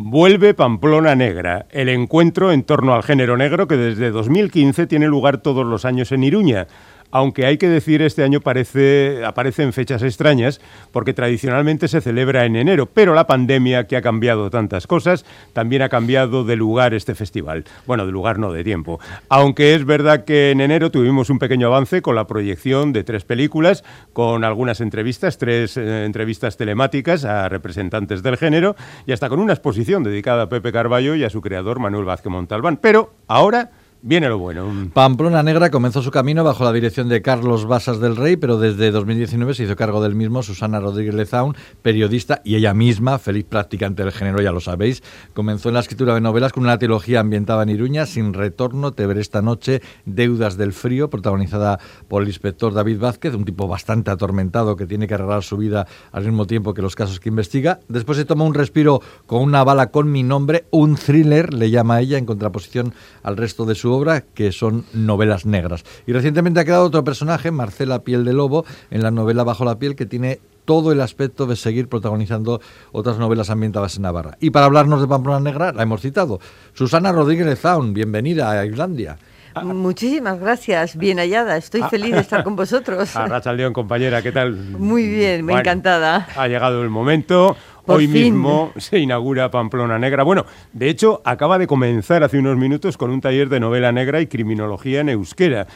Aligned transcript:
Vuelve 0.00 0.54
Pamplona 0.54 1.16
Negra, 1.16 1.66
el 1.70 1.88
encuentro 1.88 2.52
en 2.52 2.62
torno 2.62 2.94
al 2.94 3.02
género 3.02 3.36
negro 3.36 3.66
que 3.66 3.76
desde 3.76 4.12
2015 4.12 4.86
tiene 4.86 5.08
lugar 5.08 5.38
todos 5.38 5.66
los 5.66 5.84
años 5.84 6.12
en 6.12 6.22
Iruña 6.22 6.68
aunque 7.10 7.46
hay 7.46 7.58
que 7.58 7.68
decir 7.68 8.02
este 8.02 8.22
año 8.22 8.40
parece, 8.40 9.24
aparece 9.24 9.62
en 9.62 9.72
fechas 9.72 10.02
extrañas, 10.02 10.60
porque 10.92 11.14
tradicionalmente 11.14 11.88
se 11.88 12.00
celebra 12.00 12.44
en 12.44 12.56
enero, 12.56 12.86
pero 12.86 13.14
la 13.14 13.26
pandemia 13.26 13.86
que 13.86 13.96
ha 13.96 14.02
cambiado 14.02 14.50
tantas 14.50 14.86
cosas, 14.86 15.24
también 15.52 15.82
ha 15.82 15.88
cambiado 15.88 16.44
de 16.44 16.56
lugar 16.56 16.94
este 16.94 17.14
festival. 17.14 17.64
Bueno, 17.86 18.06
de 18.06 18.12
lugar 18.12 18.38
no, 18.38 18.52
de 18.52 18.64
tiempo. 18.64 19.00
Aunque 19.28 19.74
es 19.74 19.84
verdad 19.84 20.24
que 20.24 20.50
en 20.50 20.60
enero 20.60 20.90
tuvimos 20.90 21.30
un 21.30 21.38
pequeño 21.38 21.68
avance 21.68 22.02
con 22.02 22.14
la 22.14 22.26
proyección 22.26 22.92
de 22.92 23.04
tres 23.04 23.24
películas, 23.24 23.84
con 24.12 24.44
algunas 24.44 24.80
entrevistas, 24.80 25.38
tres 25.38 25.76
eh, 25.76 26.04
entrevistas 26.04 26.56
telemáticas 26.56 27.24
a 27.24 27.48
representantes 27.48 28.22
del 28.22 28.36
género, 28.36 28.76
y 29.06 29.12
hasta 29.12 29.28
con 29.28 29.40
una 29.40 29.52
exposición 29.52 30.02
dedicada 30.02 30.44
a 30.44 30.48
Pepe 30.48 30.72
Carballo 30.72 31.14
y 31.14 31.24
a 31.24 31.30
su 31.30 31.40
creador 31.40 31.78
Manuel 31.78 32.04
Vázquez 32.04 32.30
Montalbán. 32.30 32.76
Pero 32.76 33.14
ahora 33.26 33.70
Viene 34.00 34.28
lo 34.28 34.38
bueno. 34.38 34.90
Pamplona 34.94 35.42
Negra 35.42 35.70
comenzó 35.70 36.02
su 36.02 36.12
camino 36.12 36.44
bajo 36.44 36.62
la 36.62 36.72
dirección 36.72 37.08
de 37.08 37.20
Carlos 37.20 37.66
Basas 37.66 37.98
del 37.98 38.14
Rey, 38.14 38.36
pero 38.36 38.56
desde 38.56 38.92
2019 38.92 39.54
se 39.54 39.64
hizo 39.64 39.74
cargo 39.74 40.00
del 40.00 40.14
mismo 40.14 40.44
Susana 40.44 40.78
Rodríguez 40.78 41.16
Lezaun, 41.16 41.56
periodista 41.82 42.40
y 42.44 42.54
ella 42.54 42.74
misma, 42.74 43.18
feliz 43.18 43.44
practicante 43.44 44.04
del 44.04 44.12
género, 44.12 44.40
ya 44.40 44.52
lo 44.52 44.60
sabéis. 44.60 45.02
Comenzó 45.34 45.70
en 45.70 45.74
la 45.74 45.80
escritura 45.80 46.14
de 46.14 46.20
novelas 46.20 46.52
con 46.52 46.62
una 46.62 46.78
trilogía 46.78 47.18
ambientada 47.18 47.64
en 47.64 47.70
Iruña, 47.70 48.06
Sin 48.06 48.34
Retorno, 48.34 48.92
Te 48.92 49.04
veré 49.04 49.20
esta 49.20 49.42
noche, 49.42 49.82
Deudas 50.04 50.56
del 50.56 50.72
Frío, 50.72 51.10
protagonizada 51.10 51.80
por 52.06 52.22
el 52.22 52.28
inspector 52.28 52.72
David 52.72 53.00
Vázquez, 53.00 53.34
un 53.34 53.44
tipo 53.44 53.66
bastante 53.66 54.12
atormentado 54.12 54.76
que 54.76 54.86
tiene 54.86 55.08
que 55.08 55.14
arreglar 55.14 55.42
su 55.42 55.56
vida 55.56 55.88
al 56.12 56.24
mismo 56.24 56.46
tiempo 56.46 56.72
que 56.72 56.82
los 56.82 56.94
casos 56.94 57.18
que 57.18 57.30
investiga. 57.30 57.80
Después 57.88 58.16
se 58.16 58.24
toma 58.24 58.44
un 58.44 58.54
respiro 58.54 59.02
con 59.26 59.42
una 59.42 59.64
bala 59.64 59.90
con 59.90 60.12
mi 60.12 60.22
nombre, 60.22 60.66
un 60.70 60.94
thriller, 60.94 61.52
le 61.52 61.70
llama 61.70 62.00
ella, 62.00 62.16
en 62.16 62.26
contraposición 62.26 62.94
al 63.24 63.36
resto 63.36 63.66
de 63.66 63.74
su 63.74 63.87
obra, 63.94 64.22
que 64.22 64.52
son 64.52 64.84
novelas 64.92 65.46
negras. 65.46 65.84
Y 66.06 66.12
recientemente 66.12 66.60
ha 66.60 66.64
quedado 66.64 66.84
otro 66.84 67.04
personaje, 67.04 67.50
Marcela 67.50 68.00
Piel 68.00 68.24
de 68.24 68.32
Lobo, 68.32 68.64
en 68.90 69.02
la 69.02 69.10
novela 69.10 69.44
Bajo 69.44 69.64
la 69.64 69.78
piel, 69.78 69.96
que 69.96 70.06
tiene 70.06 70.40
todo 70.64 70.92
el 70.92 71.00
aspecto 71.00 71.46
de 71.46 71.56
seguir 71.56 71.88
protagonizando 71.88 72.60
otras 72.92 73.18
novelas 73.18 73.48
ambientadas 73.48 73.96
en 73.96 74.02
Navarra. 74.02 74.36
Y 74.38 74.50
para 74.50 74.66
hablarnos 74.66 75.00
de 75.00 75.08
Pamplona 75.08 75.40
Negra, 75.40 75.72
la 75.72 75.82
hemos 75.82 76.02
citado. 76.02 76.40
Susana 76.74 77.10
Rodríguez 77.10 77.58
Zaun, 77.58 77.94
bienvenida 77.94 78.50
a 78.50 78.66
Islandia. 78.66 79.16
Muchísimas 79.64 80.38
gracias, 80.38 80.96
bien 80.96 81.18
hallada. 81.18 81.56
Estoy 81.56 81.80
ah. 81.82 81.88
feliz 81.88 82.14
de 82.14 82.20
estar 82.20 82.44
con 82.44 82.56
vosotros. 82.56 83.14
Racha 83.14 83.52
León, 83.52 83.72
compañera, 83.72 84.22
¿qué 84.22 84.32
tal? 84.32 84.54
Muy 84.54 85.06
bien, 85.06 85.44
me 85.44 85.54
encantada. 85.54 86.28
Ha 86.36 86.48
llegado 86.48 86.82
el 86.82 86.90
momento. 86.90 87.56
Hoy 87.88 88.06
mismo 88.06 88.72
se 88.76 88.98
inaugura 88.98 89.50
Pamplona 89.50 89.98
Negra. 89.98 90.22
Bueno, 90.22 90.44
de 90.72 90.90
hecho, 90.90 91.22
acaba 91.24 91.58
de 91.58 91.66
comenzar 91.66 92.22
hace 92.22 92.38
unos 92.38 92.56
minutos 92.56 92.98
con 92.98 93.10
un 93.10 93.20
taller 93.20 93.48
de 93.48 93.60
novela 93.60 93.92
negra 93.92 94.20
y 94.20 94.26
criminología 94.26 95.00
en 95.00 95.08
euskera. 95.08 95.66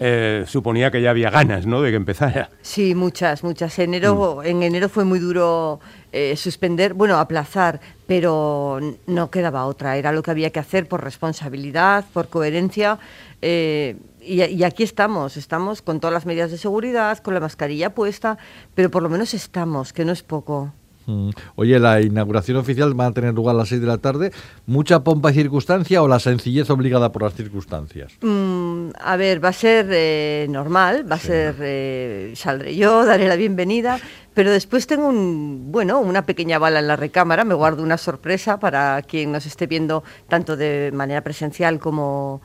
Eh, 0.00 0.44
suponía 0.46 0.90
que 0.90 1.00
ya 1.00 1.10
había 1.10 1.30
ganas, 1.30 1.66
¿no?, 1.66 1.80
de 1.80 1.90
que 1.90 1.96
empezara. 1.96 2.50
Sí, 2.62 2.94
muchas, 2.94 3.44
muchas. 3.44 3.78
Enero, 3.78 4.40
mm. 4.42 4.46
En 4.46 4.62
enero 4.62 4.88
fue 4.88 5.04
muy 5.04 5.20
duro 5.20 5.80
eh, 6.12 6.36
suspender, 6.36 6.94
bueno, 6.94 7.16
aplazar, 7.16 7.80
pero 8.06 8.80
no 9.06 9.30
quedaba 9.30 9.64
otra. 9.66 9.96
Era 9.96 10.12
lo 10.12 10.22
que 10.22 10.32
había 10.32 10.50
que 10.50 10.58
hacer 10.58 10.88
por 10.88 11.02
responsabilidad, 11.02 12.04
por 12.12 12.28
coherencia. 12.28 12.98
Eh, 13.40 13.96
y, 14.20 14.42
y, 14.42 14.64
aquí 14.64 14.82
estamos, 14.82 15.36
estamos 15.36 15.80
con 15.80 16.00
todas 16.00 16.12
las 16.12 16.26
medidas 16.26 16.50
de 16.50 16.58
seguridad, 16.58 17.18
con 17.18 17.32
la 17.32 17.40
mascarilla 17.40 17.94
puesta, 17.94 18.36
pero 18.74 18.90
por 18.90 19.02
lo 19.02 19.08
menos 19.08 19.32
estamos, 19.32 19.92
que 19.92 20.04
no 20.04 20.12
es 20.12 20.22
poco. 20.22 20.72
Mm. 21.06 21.30
Oye, 21.56 21.78
la 21.78 22.00
inauguración 22.00 22.56
oficial 22.56 22.98
va 22.98 23.06
a 23.06 23.12
tener 23.12 23.34
lugar 23.34 23.54
a 23.54 23.58
las 23.58 23.68
6 23.68 23.80
de 23.80 23.86
la 23.86 23.98
tarde. 23.98 24.32
¿Mucha 24.66 25.04
pompa 25.04 25.30
y 25.30 25.34
circunstancia 25.34 26.02
o 26.02 26.08
la 26.08 26.18
sencillez 26.20 26.70
obligada 26.70 27.12
por 27.12 27.22
las 27.22 27.34
circunstancias? 27.34 28.12
Mm, 28.22 28.88
a 28.98 29.16
ver, 29.16 29.44
va 29.44 29.50
a 29.50 29.52
ser 29.52 29.88
eh, 29.90 30.46
normal, 30.48 31.10
va 31.10 31.16
a 31.16 31.20
ser, 31.20 31.56
eh, 31.60 32.32
saldré 32.36 32.76
yo, 32.76 33.04
daré 33.06 33.28
la 33.28 33.36
bienvenida, 33.36 33.98
pero 34.34 34.50
después 34.50 34.86
tengo 34.86 35.08
un, 35.08 35.70
bueno, 35.70 36.00
una 36.00 36.26
pequeña 36.26 36.58
bala 36.58 36.80
en 36.80 36.88
la 36.88 36.96
recámara, 36.96 37.44
me 37.44 37.54
guardo 37.54 37.82
una 37.82 37.98
sorpresa 37.98 38.58
para 38.58 39.02
quien 39.02 39.32
nos 39.32 39.46
esté 39.46 39.66
viendo 39.66 40.04
tanto 40.28 40.56
de 40.56 40.90
manera 40.92 41.22
presencial 41.22 41.78
como 41.78 42.40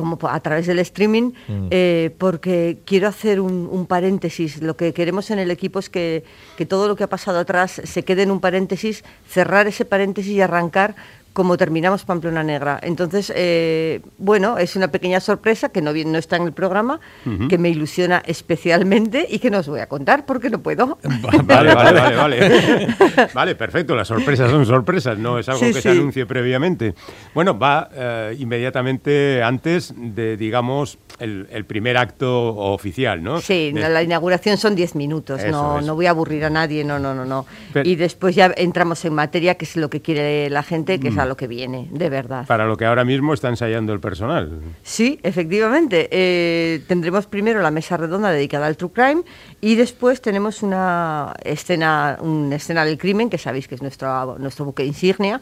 como 0.00 0.18
a 0.22 0.40
través 0.40 0.66
del 0.66 0.78
streaming, 0.80 1.32
mm. 1.46 1.66
eh, 1.70 2.10
porque 2.18 2.78
quiero 2.84 3.08
hacer 3.08 3.40
un, 3.40 3.86
paréntesis. 3.86 4.62
Lo 4.62 4.76
que 4.76 4.92
queremos 4.92 5.30
en 5.30 5.38
el 5.38 5.50
equipo 5.50 5.78
es 5.78 5.88
que, 5.88 6.24
que, 6.56 6.66
todo 6.66 6.88
lo 6.88 6.96
que 6.96 7.04
ha 7.04 7.08
pasado 7.08 7.38
atrás 7.38 7.80
se 7.84 8.02
quede 8.02 8.22
en 8.22 8.30
un 8.30 8.40
paréntesis, 8.40 9.04
cerrar 9.28 9.66
ese 9.66 9.84
paréntesis 9.84 10.32
y 10.32 10.40
arrancar 10.40 10.96
como 11.32 11.56
terminamos 11.56 12.04
Pamplona 12.04 12.42
Negra. 12.42 12.80
Entonces, 12.82 13.32
eh, 13.34 14.00
bueno, 14.18 14.58
es 14.58 14.76
una 14.76 14.88
pequeña 14.88 15.20
sorpresa 15.20 15.68
que 15.68 15.80
no, 15.80 15.92
no 15.92 16.18
está 16.18 16.36
en 16.36 16.42
el 16.42 16.52
programa, 16.52 17.00
que 17.48 17.58
me 17.58 17.68
ilusiona 17.68 18.22
especialmente 18.26 19.26
y 19.28 19.38
que 19.38 19.50
no 19.50 19.58
os 19.58 19.68
voy 19.68 19.80
a 19.80 19.88
contar 19.88 20.26
porque 20.26 20.50
no 20.50 20.60
puedo. 20.60 20.98
Vale, 21.44 21.74
vale, 21.74 22.00
vale, 22.00 22.16
vale. 22.16 22.96
Vale, 23.34 23.54
perfecto, 23.54 23.94
las 23.94 24.08
sorpresas 24.08 24.50
son 24.50 24.64
sorpresas, 24.66 25.18
no 25.18 25.38
es 25.38 25.48
algo 25.48 25.60
que 25.60 25.80
se 25.80 25.90
anuncie 25.90 26.26
previamente. 26.26 26.94
Bueno, 27.34 27.58
va 27.58 27.88
eh, 27.92 28.36
inmediatamente 28.38 29.42
antes 29.42 29.94
de, 29.96 30.36
digamos, 30.36 30.98
el, 31.18 31.64
primer 31.66 31.96
acto 31.96 32.56
oficial, 32.56 33.22
¿no? 33.22 33.40
Sí, 33.40 33.72
la 33.72 34.02
inauguración 34.02 34.56
son 34.56 34.74
10 34.74 34.94
minutos, 34.94 35.42
no, 35.50 35.80
no 35.80 35.94
voy 35.94 36.06
a 36.06 36.10
aburrir 36.10 36.44
a 36.44 36.50
nadie, 36.50 36.84
no, 36.84 36.98
no, 36.98 37.14
no, 37.14 37.24
no. 37.24 37.46
y 37.84 37.96
después 37.96 38.34
ya 38.34 38.52
entramos 38.56 39.04
en 39.04 39.14
materia, 39.14 39.56
que 39.56 39.64
es 39.64 39.76
lo 39.76 39.90
que 39.90 40.00
quiere 40.00 40.50
la 40.50 40.62
gente, 40.62 40.98
que 40.98 41.08
es 41.08 41.18
a 41.22 41.26
lo 41.26 41.36
que 41.36 41.46
viene, 41.46 41.88
de 41.90 42.08
verdad. 42.08 42.46
Para 42.46 42.66
lo 42.66 42.76
que 42.76 42.84
ahora 42.84 43.04
mismo 43.04 43.34
está 43.34 43.48
ensayando 43.48 43.92
el 43.92 44.00
personal. 44.00 44.60
Sí, 44.82 45.20
efectivamente. 45.22 46.08
Eh, 46.10 46.82
tendremos 46.86 47.26
primero 47.26 47.60
la 47.62 47.70
mesa 47.70 47.96
redonda 47.96 48.30
dedicada 48.30 48.66
al 48.66 48.76
True 48.76 48.90
Crime 48.92 49.22
y 49.60 49.74
después 49.74 50.20
tenemos 50.20 50.62
una 50.62 51.34
escena, 51.44 52.18
una 52.20 52.56
escena 52.56 52.84
del 52.84 52.98
crimen, 52.98 53.30
que 53.30 53.38
sabéis 53.38 53.68
que 53.68 53.74
es 53.74 53.82
nuestro, 53.82 54.38
nuestro 54.38 54.64
buque 54.64 54.84
insignia, 54.84 55.40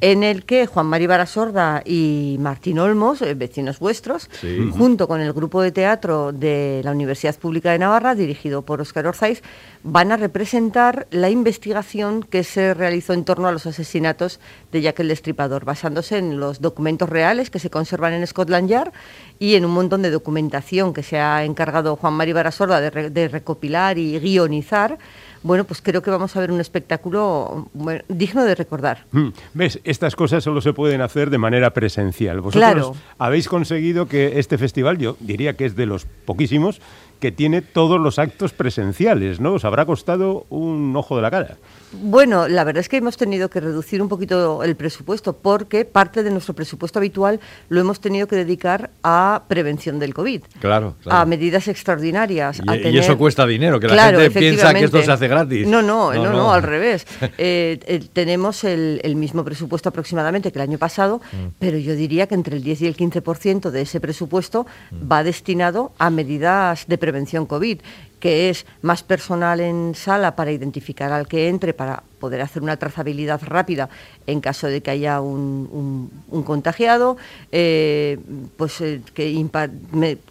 en 0.00 0.22
el 0.22 0.44
que 0.44 0.66
Juan 0.66 0.86
Mari 0.86 1.06
Barasorda 1.06 1.82
y 1.84 2.36
Martín 2.40 2.78
Olmos, 2.78 3.22
eh, 3.22 3.34
vecinos 3.34 3.78
vuestros, 3.78 4.28
junto 4.72 5.08
con 5.08 5.20
el 5.20 5.32
grupo 5.32 5.62
de 5.62 5.72
teatro 5.72 6.32
de 6.32 6.80
la 6.84 6.92
Universidad 6.92 7.36
Pública 7.36 7.72
de 7.72 7.78
Navarra, 7.78 8.14
dirigido 8.14 8.62
por 8.62 8.80
Óscar 8.80 9.06
Orzaiz, 9.06 9.42
van 9.90 10.12
a 10.12 10.16
representar 10.16 11.06
la 11.10 11.30
investigación 11.30 12.22
que 12.22 12.44
se 12.44 12.74
realizó 12.74 13.14
en 13.14 13.24
torno 13.24 13.48
a 13.48 13.52
los 13.52 13.66
asesinatos 13.66 14.38
de 14.70 14.82
Jack 14.82 15.00
el 15.00 15.08
Destripador, 15.08 15.64
basándose 15.64 16.18
en 16.18 16.38
los 16.38 16.60
documentos 16.60 17.08
reales 17.08 17.48
que 17.48 17.58
se 17.58 17.70
conservan 17.70 18.12
en 18.12 18.26
Scotland 18.26 18.68
Yard 18.68 18.92
y 19.38 19.54
en 19.54 19.64
un 19.64 19.70
montón 19.70 20.02
de 20.02 20.10
documentación 20.10 20.92
que 20.92 21.02
se 21.02 21.18
ha 21.18 21.44
encargado 21.44 21.96
Juan 21.96 22.14
Mari 22.14 22.32
Barasorda 22.32 22.80
de, 22.80 23.28
recopilar 23.28 23.96
y 23.96 24.18
guionizar 24.18 24.98
bueno, 25.42 25.64
pues 25.64 25.80
creo 25.80 26.02
que 26.02 26.10
vamos 26.10 26.34
a 26.36 26.40
ver 26.40 26.50
un 26.50 26.60
espectáculo 26.60 27.68
digno 28.08 28.44
de 28.44 28.54
recordar. 28.54 29.04
Mm, 29.12 29.28
¿Ves? 29.54 29.80
Estas 29.84 30.16
cosas 30.16 30.42
solo 30.42 30.60
se 30.60 30.72
pueden 30.72 31.00
hacer 31.00 31.30
de 31.30 31.38
manera 31.38 31.72
presencial. 31.72 32.40
Vosotros 32.40 32.96
habéis 33.18 33.48
conseguido 33.48 34.06
que 34.06 34.40
este 34.40 34.58
festival, 34.58 34.98
yo 34.98 35.16
diría 35.20 35.54
que 35.54 35.64
es 35.64 35.76
de 35.76 35.86
los 35.86 36.06
poquísimos, 36.24 36.80
que 37.20 37.32
tiene 37.32 37.62
todos 37.62 38.00
los 38.00 38.18
actos 38.18 38.52
presenciales, 38.52 39.40
¿no? 39.40 39.54
Os 39.54 39.64
habrá 39.64 39.86
costado 39.86 40.46
un 40.50 40.94
ojo 40.96 41.16
de 41.16 41.22
la 41.22 41.30
cara. 41.30 41.56
Bueno, 41.92 42.48
la 42.48 42.64
verdad 42.64 42.80
es 42.80 42.88
que 42.88 42.98
hemos 42.98 43.16
tenido 43.16 43.48
que 43.48 43.60
reducir 43.60 44.02
un 44.02 44.08
poquito 44.08 44.62
el 44.62 44.76
presupuesto 44.76 45.32
porque 45.32 45.84
parte 45.84 46.22
de 46.22 46.30
nuestro 46.30 46.54
presupuesto 46.54 46.98
habitual 46.98 47.40
lo 47.68 47.80
hemos 47.80 48.00
tenido 48.00 48.26
que 48.26 48.36
dedicar 48.36 48.90
a 49.02 49.42
prevención 49.48 49.98
del 49.98 50.12
COVID. 50.12 50.42
Claro, 50.60 50.96
A 51.06 51.24
medidas 51.24 51.66
extraordinarias. 51.68 52.60
Y, 52.64 52.98
eso 52.98 53.16
cuesta 53.16 53.46
dinero, 53.46 53.80
que 53.80 53.88
la 53.88 54.10
gente 54.10 54.30
piensa 54.30 54.74
que 54.74 54.84
esto 54.84 55.02
se 55.02 55.10
hace 55.10 55.28
gratis. 55.28 55.66
No, 55.66 55.80
no, 55.80 56.12
no, 56.12 56.32
no, 56.32 56.52
al 56.52 56.62
revés. 56.62 57.06
Eh, 57.40 57.78
eh, 57.86 58.00
tenemos 58.12 58.64
el, 58.64 59.14
mismo 59.14 59.44
presupuesto 59.44 59.88
aproximadamente 59.88 60.50
que 60.50 60.58
el 60.58 60.68
año 60.68 60.78
pasado, 60.78 61.18
mm. 61.18 61.46
pero 61.58 61.78
yo 61.78 61.94
diría 61.94 62.26
que 62.26 62.34
entre 62.34 62.56
el 62.56 62.62
10 62.62 62.82
y 62.82 62.86
el 62.86 62.96
15% 62.96 63.70
de 63.70 63.82
ese 63.82 64.00
presupuesto 64.00 64.66
mm. 64.90 65.10
va 65.12 65.22
destinado 65.22 65.92
a 65.98 66.10
medidas 66.10 66.86
de 66.88 66.98
prevención 66.98 67.46
COVID 67.46 67.78
que 68.18 68.50
es 68.50 68.66
más 68.82 69.02
personal 69.02 69.60
en 69.60 69.94
sala 69.94 70.36
para 70.36 70.52
identificar 70.52 71.12
al 71.12 71.26
que 71.28 71.48
entre, 71.48 71.74
para 71.74 72.02
poder 72.18 72.40
hacer 72.40 72.62
una 72.62 72.76
trazabilidad 72.76 73.40
rápida 73.42 73.88
en 74.26 74.40
caso 74.40 74.66
de 74.66 74.82
que 74.82 74.90
haya 74.90 75.20
un, 75.20 76.10
contagiado, 76.44 77.16
eh, 77.52 78.18
pues 78.56 78.80
eh, 78.80 79.00
que 79.14 79.48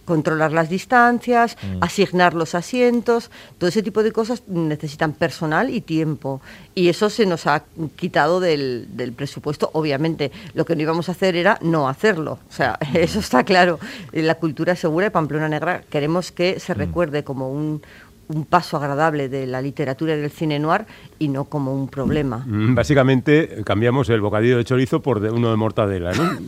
controlar 0.06 0.52
las 0.52 0.70
distancias, 0.70 1.58
mm. 1.62 1.78
asignar 1.82 2.34
los 2.34 2.56
asientos, 2.56 3.32
todo 3.58 3.70
ese 3.70 3.84
tipo 3.84 4.04
de 4.04 4.12
cosas 4.12 4.44
necesitan 4.48 5.14
personal 5.14 5.70
y 5.70 5.82
tiempo. 5.82 6.42
Y 6.76 6.90
eso 6.90 7.10
se 7.10 7.26
nos 7.26 7.48
ha 7.48 7.64
quitado 7.96 8.40
del, 8.40 8.88
presupuesto. 9.16 9.72
Obviamente, 9.74 10.32
lo 10.54 10.66
que 10.66 10.76
no 10.76 10.84
íbamos 10.84 11.10
a 11.10 11.14
hacer 11.14 11.36
era 11.36 11.58
no 11.62 11.90
hacerlo. 11.90 12.40
O 12.50 12.54
sea, 12.54 12.78
mm. 12.94 12.98
eso 12.98 13.20
está 13.20 13.44
claro. 13.44 13.80
La 14.12 14.36
cultura 14.36 14.76
segura 14.76 15.08
de 15.08 15.12
Pamplona 15.12 15.50
Negra 15.50 15.82
queremos 15.90 16.32
que 16.32 16.60
se 16.60 16.76
mm. 16.76 16.78
recuerde 16.78 17.24
como 17.24 17.52
un 17.52 17.82
un 18.30 18.44
paso 18.46 18.76
agradable 18.78 19.30
de 19.30 19.48
la 19.48 19.62
literatura 19.62 20.16
y 20.16 20.20
del 20.20 20.32
cine 20.32 20.60
noir 20.60 20.86
y 21.18 21.30
no 21.30 21.46
como 21.46 21.74
un 21.74 21.88
problema. 21.88 22.44
Mm, 22.46 22.76
Básicamente 22.76 23.62
cambiamos 23.66 24.10
el 24.10 24.20
bocadillo 24.22 24.58
de 24.58 24.66
chorizo 24.66 25.02
por 25.02 25.20
de- 25.22 25.32
uno 25.32 25.50
de 25.50 25.56
mortadela, 25.56 26.12
¿no? 26.12 26.32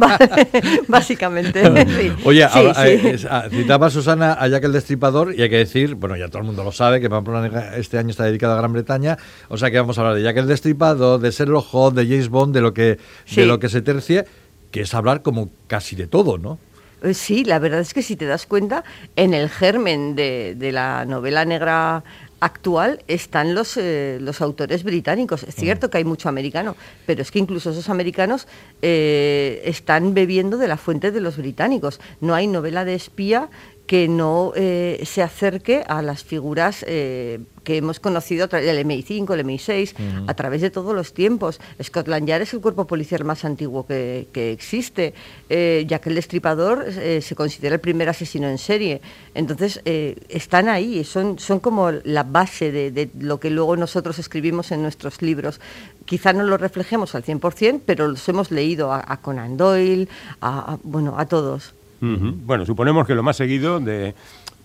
Básicamente. 0.88 1.62
sí. 2.00 2.12
Oye, 2.24 2.46
Sí, 2.48 2.58
ahora, 2.58 2.74
sí. 2.74 2.80
eh, 2.88 3.18
ah, 3.30 3.44
citaba 3.50 3.90
Susana 3.90 4.32
a 4.34 4.48
Jack 4.48 4.64
el 4.64 4.72
Destripador 4.72 5.34
y 5.34 5.42
hay 5.42 5.50
que 5.50 5.58
decir, 5.58 5.94
bueno, 5.94 6.16
ya 6.16 6.28
todo 6.28 6.38
el 6.38 6.44
mundo 6.44 6.64
lo 6.64 6.72
sabe, 6.72 7.00
que 7.00 7.10
Pamplona 7.10 7.74
este 7.76 7.98
año 7.98 8.10
está 8.10 8.24
dedicado 8.24 8.54
a 8.54 8.56
Gran 8.56 8.72
Bretaña, 8.72 9.18
o 9.48 9.56
sea 9.56 9.70
que 9.70 9.78
vamos 9.78 9.98
a 9.98 10.02
hablar 10.02 10.16
de 10.16 10.22
Jack 10.22 10.36
el 10.38 10.46
Destripador, 10.46 11.20
de 11.20 11.30
Sherlock 11.30 11.66
Holmes, 11.72 11.96
de 11.96 12.12
James 12.14 12.28
Bond, 12.28 12.54
de 12.54 12.60
lo 12.60 12.72
que, 12.74 12.98
Sí. 13.24 13.40
de 13.40 13.46
lo 13.46 13.58
que 13.58 13.68
se 13.68 13.82
tercie, 13.82 14.24
que 14.70 14.82
es 14.82 14.94
hablar 14.94 15.22
como 15.22 15.50
casi 15.66 15.96
de 15.96 16.06
todo, 16.06 16.38
¿no? 16.38 16.58
Eh, 17.02 17.14
Sí, 17.14 17.44
la 17.44 17.58
verdad 17.58 17.80
es 17.80 17.94
que 17.94 18.02
si 18.02 18.16
te 18.16 18.26
das 18.26 18.46
cuenta, 18.46 18.84
en 19.16 19.34
el 19.34 19.48
germen 19.48 20.14
de, 20.14 20.54
de 20.56 20.72
la 20.72 21.04
novela 21.04 21.44
negra 21.44 22.04
actual 22.40 23.02
están 23.06 23.54
los, 23.54 23.76
eh, 23.76 24.18
los 24.20 24.40
autores 24.40 24.82
británicos. 24.82 25.42
Es 25.44 25.54
cierto 25.54 25.90
que 25.90 25.98
hay 25.98 26.04
mucho 26.04 26.28
americano, 26.28 26.74
pero 27.06 27.22
es 27.22 27.30
que 27.30 27.38
incluso 27.38 27.70
esos 27.70 27.88
americanos 27.88 28.48
eh, 28.82 29.60
están 29.64 30.14
bebiendo 30.14 30.56
de 30.56 30.68
la 30.68 30.76
fuente 30.76 31.12
de 31.12 31.20
los 31.20 31.36
británicos. 31.36 32.00
No 32.20 32.34
hay 32.34 32.46
novela 32.46 32.84
de 32.84 32.94
espía 32.94 33.50
que 33.90 34.06
no 34.06 34.52
eh, 34.54 35.02
se 35.04 35.20
acerque 35.20 35.82
a 35.88 36.00
las 36.00 36.22
figuras 36.22 36.84
eh, 36.86 37.40
que 37.64 37.76
hemos 37.78 37.98
conocido 37.98 38.44
a 38.44 38.48
través 38.48 38.68
del 38.68 38.86
MI5, 38.86 39.34
el 39.34 39.44
MI6, 39.44 39.94
a 40.28 40.34
través 40.34 40.60
de 40.60 40.70
todos 40.70 40.94
los 40.94 41.12
tiempos. 41.12 41.60
Scotland 41.82 42.24
Yard 42.28 42.42
es 42.42 42.54
el 42.54 42.60
cuerpo 42.60 42.86
policial 42.86 43.24
más 43.24 43.44
antiguo 43.44 43.84
que, 43.88 44.28
que 44.32 44.52
existe, 44.52 45.12
eh, 45.48 45.84
ya 45.88 45.98
que 46.00 46.08
el 46.10 46.14
destripador 46.14 46.84
eh, 46.86 47.20
se 47.20 47.34
considera 47.34 47.74
el 47.74 47.80
primer 47.80 48.08
asesino 48.08 48.46
en 48.48 48.58
serie. 48.58 49.00
Entonces, 49.34 49.80
eh, 49.84 50.14
están 50.28 50.68
ahí, 50.68 51.02
son, 51.02 51.40
son 51.40 51.58
como 51.58 51.90
la 51.90 52.22
base 52.22 52.70
de, 52.70 52.92
de 52.92 53.10
lo 53.18 53.40
que 53.40 53.50
luego 53.50 53.76
nosotros 53.76 54.20
escribimos 54.20 54.70
en 54.70 54.82
nuestros 54.82 55.20
libros. 55.20 55.60
Quizá 56.04 56.32
no 56.32 56.44
lo 56.44 56.58
reflejemos 56.58 57.16
al 57.16 57.24
100%, 57.24 57.80
pero 57.84 58.06
los 58.06 58.28
hemos 58.28 58.52
leído 58.52 58.92
a, 58.92 59.02
a 59.04 59.20
Conan 59.20 59.56
Doyle, 59.56 60.06
a, 60.40 60.74
a- 60.74 60.78
bueno, 60.84 61.16
a 61.18 61.26
todos. 61.26 61.74
Bueno, 62.00 62.64
suponemos 62.66 63.06
que 63.06 63.14
lo 63.14 63.22
más 63.22 63.36
seguido 63.36 63.78
de... 63.80 64.14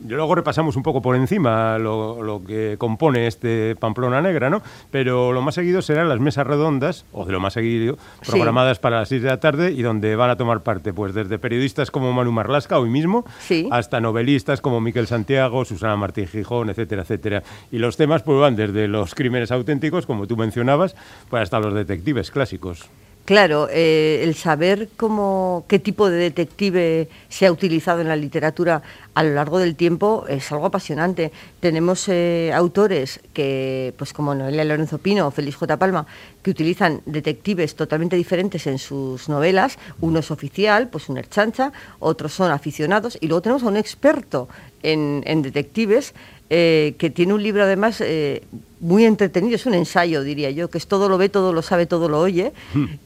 Luego 0.06 0.36
repasamos 0.36 0.76
un 0.76 0.84
poco 0.84 1.02
por 1.02 1.16
encima 1.16 1.78
lo, 1.80 2.22
lo 2.22 2.44
que 2.44 2.76
compone 2.78 3.28
este 3.28 3.78
Pamplona 3.78 4.22
Negra, 4.22 4.50
¿no? 4.50 4.62
Pero 4.92 5.32
lo 5.32 5.42
más 5.42 5.56
seguido 5.56 5.82
serán 5.82 6.10
las 6.10 6.20
mesas 6.20 6.46
redondas, 6.46 7.06
o 7.14 7.24
de 7.26 7.32
lo 7.32 7.40
más 7.40 7.54
seguido, 7.54 7.98
Sí. 8.22 8.32
programadas 8.32 8.80
para 8.80 9.00
las 9.00 9.08
6 9.10 9.22
de 9.22 9.30
la 9.30 9.40
tarde 9.40 9.72
y 9.72 9.82
donde 9.84 10.18
van 10.18 10.30
a 10.30 10.36
tomar 10.36 10.64
parte, 10.64 10.92
pues 10.92 11.14
desde 11.14 11.40
periodistas 11.40 11.92
como 11.92 12.12
Manu 12.12 12.34
Marlasca 12.34 12.78
hoy 12.78 12.90
mismo, 12.90 13.24
Sí. 13.40 13.70
hasta 13.72 14.02
novelistas 14.02 14.60
como 14.60 14.82
Miquel 14.82 15.08
Santiago, 15.08 15.64
Susana 15.64 15.96
Martín 15.96 16.28
Gijón, 16.28 16.70
etcétera, 16.70 17.04
etcétera. 17.04 17.44
Y 17.72 17.78
los 17.78 17.96
temas 17.96 18.22
pues 18.22 18.38
van 18.38 18.58
desde 18.58 18.90
los 18.90 19.16
crímenes 19.16 19.50
auténticos, 19.52 20.06
como 20.06 20.28
tú 20.28 20.36
mencionabas, 20.36 20.94
pues 21.30 21.44
hasta 21.44 21.60
los 21.62 21.74
detectives 21.74 22.32
clásicos. 22.32 22.90
Claro, 23.25 23.68
eh, 23.72 24.22
el 24.22 24.36
saber 24.36 24.88
cómo, 24.98 25.66
qué 25.68 25.80
tipo 25.80 26.12
de 26.12 26.18
detective 26.18 27.10
se 27.27 27.48
ha 27.48 27.51
utilizado 27.51 28.00
en 28.01 28.07
la 28.07 28.16
literatura 28.16 28.83
a 29.16 29.24
lo 29.24 29.33
largo 29.33 29.57
del 29.57 29.75
tiempo 29.75 30.25
es 30.30 30.51
algo 30.51 30.68
apasionante. 30.68 31.31
Tenemos 31.60 32.07
eh, 32.07 32.51
autores 32.54 33.19
que, 33.33 33.95
pues 33.98 34.13
como 34.13 34.36
Noelia 34.36 34.63
Lorenzo 34.63 35.00
Pino 35.00 35.25
o 35.25 35.31
Félix 35.31 35.56
J. 35.56 35.75
Palma, 35.77 36.06
que 36.44 36.51
utilizan 36.51 37.01
detectives 37.07 37.75
totalmente 37.75 38.16
diferentes 38.16 38.68
en 38.68 38.77
sus 38.77 39.27
novelas. 39.27 39.80
Uno 40.01 40.19
es 40.19 40.30
oficial, 40.30 40.89
pues 40.89 41.10
un 41.10 41.18
erchancha, 41.18 41.74
otros 41.98 42.31
son 42.31 42.51
aficionados, 42.51 43.18
y 43.19 43.27
luego 43.27 43.42
tenemos 43.42 43.63
a 43.63 43.68
un 43.68 43.77
experto 43.77 44.50
en, 44.83 45.24
en 45.25 45.42
detectives 45.42 46.13
eh, 46.50 46.96
que 46.98 47.10
tiene 47.10 47.34
un 47.34 47.42
libro 47.44 47.64
además 47.64 48.02
eh, 48.02 48.44
muy 48.80 49.06
entretenido, 49.06 49.56
es 49.56 49.66
un 49.66 49.74
ensayo, 49.74 50.22
diría 50.24 50.52
yo, 50.52 50.70
que 50.70 50.78
es 50.78 50.86
todo 50.88 51.10
lo 51.10 51.18
ve, 51.18 51.30
todo 51.30 51.54
lo 51.54 51.62
sabe, 51.62 51.86
todo 51.88 52.08
lo 52.10 52.20
oye, 52.20 52.54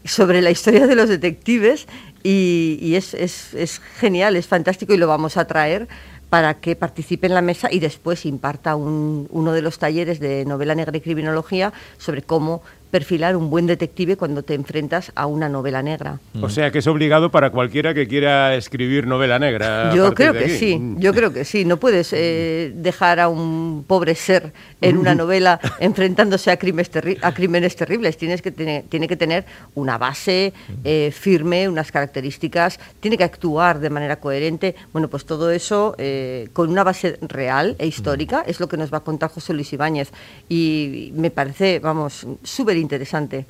sobre 0.04 0.42
la 0.42 0.52
historia 0.52 0.88
de 0.88 0.96
los 0.96 1.08
detectives 1.10 1.88
y, 2.24 2.78
y 2.82 2.96
es, 2.96 3.14
es- 3.14 3.54
es 3.54 3.80
genial, 4.00 4.36
es 4.36 4.48
fantástico 4.48 4.94
y 4.94 4.98
lo 4.98 5.08
vamos 5.08 5.38
a 5.38 5.46
traer 5.46 5.88
para 6.30 6.56
que 6.56 6.76
participe 6.76 7.26
en 7.28 7.34
la 7.34 7.42
mesa 7.42 7.70
y 7.72 7.80
después 7.80 8.26
imparta 8.26 8.76
un- 8.76 9.28
uno 9.32 9.52
de 9.54 9.62
los 9.62 9.80
talleres 9.80 10.20
de 10.20 10.46
novela 10.46 10.76
negra 10.76 10.96
y 10.98 11.02
criminología 11.02 11.72
sobre 11.98 12.22
cómo 12.22 12.62
perfilar 12.92 13.36
un 13.36 13.50
buen 13.50 13.68
detective 13.68 14.18
cuando 14.18 14.44
te 14.44 14.54
enfrentas 14.54 15.12
a 15.16 15.26
una 15.28 15.48
novela 15.50 15.82
negra. 15.84 16.20
O 16.42 16.50
sea 16.50 16.72
que 16.72 16.80
es 16.80 16.88
obligado 16.88 17.30
para 17.32 17.52
cualquiera 17.52 17.94
que 17.94 18.08
quiera 18.08 18.56
escribir 18.56 19.06
novela 19.06 19.38
negra. 19.40 19.94
Yo 19.94 20.14
creo 20.14 20.34
que 20.34 20.50
sí, 20.50 20.78
Mm. 20.80 21.00
yo 21.00 21.14
creo 21.14 21.32
que 21.32 21.46
sí. 21.46 21.66
No 21.66 21.78
puedes 21.78 22.12
eh, 22.14 22.72
dejar 22.76 23.20
a 23.20 23.28
un 23.30 23.84
pobre 23.88 24.16
ser 24.16 24.54
en 24.82 24.98
una 24.98 25.14
novela 25.16 25.60
enfrentándose 25.80 26.50
a 26.52 26.58
crímenes, 26.58 26.92
terri- 26.92 27.20
a 27.22 27.34
crímenes 27.34 27.76
terribles. 27.76 28.18
Tienes 28.18 28.42
que 28.42 28.52
tener, 28.52 28.84
tiene 28.90 29.08
que 29.08 29.16
tener 29.18 29.46
una 29.76 29.98
base 29.98 30.54
eh, 30.84 31.12
firme, 31.14 31.70
unas 31.70 31.92
características, 31.92 32.80
tiene 33.00 33.18
que 33.18 33.24
actuar 33.24 33.80
de 33.80 33.90
manera 33.90 34.20
coherente. 34.20 34.76
Bueno, 34.94 35.08
pues 35.10 35.26
todo 35.26 35.52
eso 35.52 35.96
eh, 35.98 36.50
con 36.54 36.70
una 36.70 36.84
base 36.84 37.18
real 37.22 37.76
e 37.78 37.86
histórica 37.88 38.44
es 38.48 38.60
lo 38.60 38.68
que 38.68 38.78
nos 38.78 38.92
va 38.92 38.98
a 38.98 39.02
contar 39.02 39.30
José 39.30 39.54
Luis 39.54 39.72
Ibáñez. 39.74 40.10
Y 40.48 41.12
me 41.16 41.30
parece, 41.30 41.80
vamos, 41.80 42.26
súper 42.44 42.78
interesante. 42.80 43.46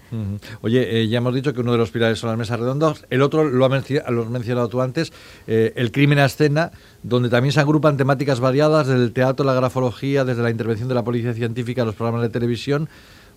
Oye, 0.61 1.01
eh, 1.01 1.07
ya 1.07 1.19
hemos 1.19 1.33
dicho 1.33 1.53
que 1.53 1.61
uno 1.61 1.71
de 1.71 1.77
los 1.77 1.91
pilares 1.91 2.19
son 2.19 2.29
las 2.29 2.37
mesas 2.37 2.59
redondas, 2.59 3.05
el 3.09 3.21
otro 3.21 3.43
lo, 3.43 3.65
ha 3.65 3.69
menci- 3.69 4.03
lo 4.09 4.23
has 4.23 4.29
mencionado 4.29 4.67
tú 4.67 4.81
antes, 4.81 5.11
eh, 5.47 5.73
el 5.75 5.91
crimen 5.91 6.19
a 6.19 6.25
escena, 6.25 6.71
donde 7.03 7.29
también 7.29 7.51
se 7.53 7.59
agrupan 7.59 7.97
temáticas 7.97 8.39
variadas 8.39 8.87
del 8.87 9.13
teatro, 9.13 9.45
la 9.45 9.53
grafología, 9.53 10.25
desde 10.25 10.41
la 10.43 10.49
intervención 10.49 10.89
de 10.89 10.95
la 10.95 11.03
policía 11.03 11.33
científica 11.33 11.85
los 11.85 11.95
programas 11.95 12.21
de 12.23 12.29
televisión. 12.29 12.89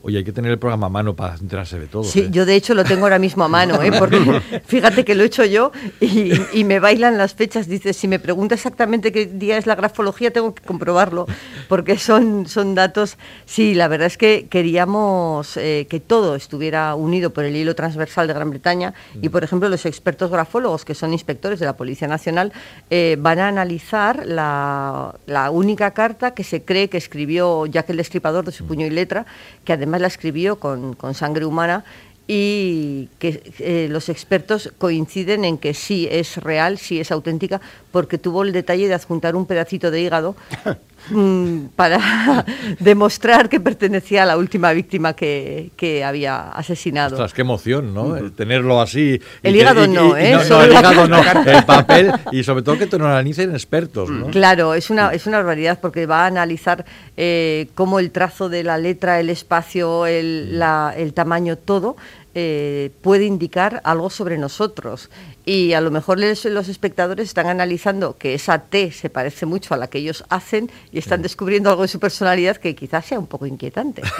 Oye, 0.05 0.19
hay 0.19 0.25
que 0.25 0.33
tener 0.33 0.51
el 0.51 0.59
programa 0.59 0.89
a 0.89 0.91
mano 0.91 1.15
para 1.15 1.37
enterarse 1.37 1.79
de 1.79 1.87
todo. 1.87 2.03
Sí, 2.03 2.21
¿eh? 2.21 2.29
yo 2.33 2.45
de 2.45 2.57
hecho 2.57 2.75
lo 2.75 2.83
tengo 2.83 3.05
ahora 3.05 3.21
mismo 3.21 3.45
a 3.45 3.49
mano, 3.49 3.81
¿eh? 3.81 3.93
porque 3.97 4.19
fíjate 4.67 5.05
que 5.05 5.15
lo 5.15 5.23
he 5.23 5.27
hecho 5.27 5.45
yo 5.45 5.71
y, 6.01 6.33
y 6.53 6.65
me 6.65 6.81
bailan 6.81 7.17
las 7.19 7.35
fechas. 7.35 7.69
Dices, 7.69 7.97
si 7.97 8.09
me 8.09 8.19
pregunta 8.19 8.57
exactamente 8.57 9.13
qué 9.13 9.27
día 9.27 9.59
es 9.59 9.67
la 9.67 9.77
grafología, 9.77 10.33
tengo 10.33 10.57
que 10.57 10.63
comprobarlo, 10.65 11.27
porque 11.69 11.99
son, 11.99 12.49
son 12.49 12.75
datos. 12.75 13.17
Sí, 13.45 13.75
la 13.75 13.87
verdad 13.87 14.09
es 14.09 14.19
que 14.19 14.49
queríamos 14.51 15.57
eh, 15.57 15.87
que 15.89 16.01
todo 16.01 16.35
estuviera 16.35 16.97
unido 16.97 17.31
por 17.31 17.45
el 17.45 17.55
hilo 17.55 17.77
transversal 17.77 18.27
de 18.27 18.35
Gran 18.35 18.51
Bretaña 18.51 18.95
y, 19.21 19.29
por 19.29 19.45
ejemplo, 19.45 19.69
los 19.69 19.87
expertos 19.87 20.33
grafólogos, 20.33 20.85
que 20.85 20.97
son 20.97 21.13
inspectores 21.13 21.61
de 21.61 21.67
la 21.67 21.77
Policía 21.77 22.09
Nacional, 22.09 22.53
eh, 22.91 23.17
van 23.21 23.39
a 23.39 23.47
analizar 23.47 24.27
la, 24.27 25.15
la 25.27 25.53
única 25.53 25.93
carta 25.93 26.35
que 26.35 26.43
se 26.43 26.65
cree 26.65 26.89
que 26.89 26.99
escribió 26.99 27.67
Jack 27.67 27.91
el 27.91 27.99
Destripador 27.99 28.45
de 28.45 28.51
su 28.51 28.67
puño 28.67 28.85
y 28.85 28.91
letra, 28.91 29.27
que 29.65 29.73
además 29.73 29.92
la 29.99 30.07
escribió 30.07 30.57
con, 30.57 30.95
con 30.95 31.15
sangre 31.15 31.45
humana 31.45 31.85
y 32.27 33.09
que 33.19 33.43
eh, 33.59 33.89
los 33.91 34.09
expertos 34.09 34.73
coinciden 34.79 35.45
en 35.45 35.59
que 35.59 35.75
sí 35.75 36.09
es 36.11 36.37
real, 36.37 36.79
sí 36.79 37.01
es 37.01 37.11
auténtica, 37.11 37.61
porque 37.91 38.17
tuvo 38.17 38.43
el 38.43 38.53
detalle 38.53 38.89
de 38.89 38.95
adjuntar 38.95 39.35
un 39.35 39.47
pedacito 39.47 39.91
de 39.91 40.01
hígado 40.01 40.37
mm, 41.11 41.67
para 41.77 42.45
demostrar 42.81 43.49
que 43.49 43.61
pertenecía 43.61 44.23
a 44.23 44.27
la 44.27 44.37
última 44.37 44.73
víctima 44.73 45.15
que, 45.15 45.71
que 45.77 46.05
había 46.05 46.51
asesinado. 46.51 47.15
Ostras, 47.17 47.33
qué 47.35 47.43
emoción, 47.43 47.93
¿no? 47.95 48.17
El 48.17 48.33
tenerlo 48.33 48.81
así. 48.81 49.21
El 49.43 49.57
hígado 49.57 49.87
no, 49.87 50.17
¿eh? 50.17 50.33
El 50.33 50.71
hígado 50.71 51.09
no, 51.09 51.21
el 51.47 51.65
papel 51.65 52.13
y 52.33 52.45
sobre 52.45 52.63
todo 52.63 52.79
que 52.79 52.87
te 52.87 52.99
lo 52.99 53.07
analicen 53.07 53.53
expertos, 53.53 54.11
¿no? 54.11 54.27
Claro, 54.29 54.75
es 54.75 54.91
una, 54.91 55.11
es 55.13 55.27
una 55.27 55.39
barbaridad 55.39 55.79
porque 55.81 56.07
va 56.07 56.25
a 56.25 56.27
analizar 56.27 56.85
eh, 57.17 57.69
cómo 57.75 57.99
el 57.99 58.11
trazo 58.11 58.49
de 58.49 58.65
la 58.65 58.79
letra, 58.79 59.21
el 59.21 59.31
espacio, 59.31 60.07
el, 60.07 60.59
la- 60.59 60.95
el 60.97 61.13
tamaño, 61.15 61.57
todo 61.57 61.97
eh, 62.35 62.91
puede 63.03 63.25
indicar 63.27 63.81
algo 63.85 64.11
sobre 64.11 64.39
nosotros. 64.39 65.11
Y 65.45 65.73
a 65.73 65.81
lo 65.81 65.91
mejor 65.91 66.19
les- 66.21 66.45
los 66.45 66.69
espectadores 66.69 67.27
están 67.29 67.49
analizando 67.49 68.17
que 68.17 68.35
esa 68.35 68.61
T 68.61 68.93
se 68.93 69.11
parece 69.11 69.45
mucho 69.45 69.75
a 69.75 69.77
la 69.77 69.89
que 69.89 69.99
ellos 69.99 70.25
hacen 70.29 70.71
y 70.93 70.99
están 70.99 71.21
descubriendo 71.21 71.69
algo 71.69 71.83
de 71.83 71.89
su 71.89 71.99
personalidad 71.99 72.57
que 72.59 72.77
quizás 72.77 73.05
sea 73.07 73.19
un 73.19 73.27
poco 73.27 73.47
inquietante. 73.47 74.03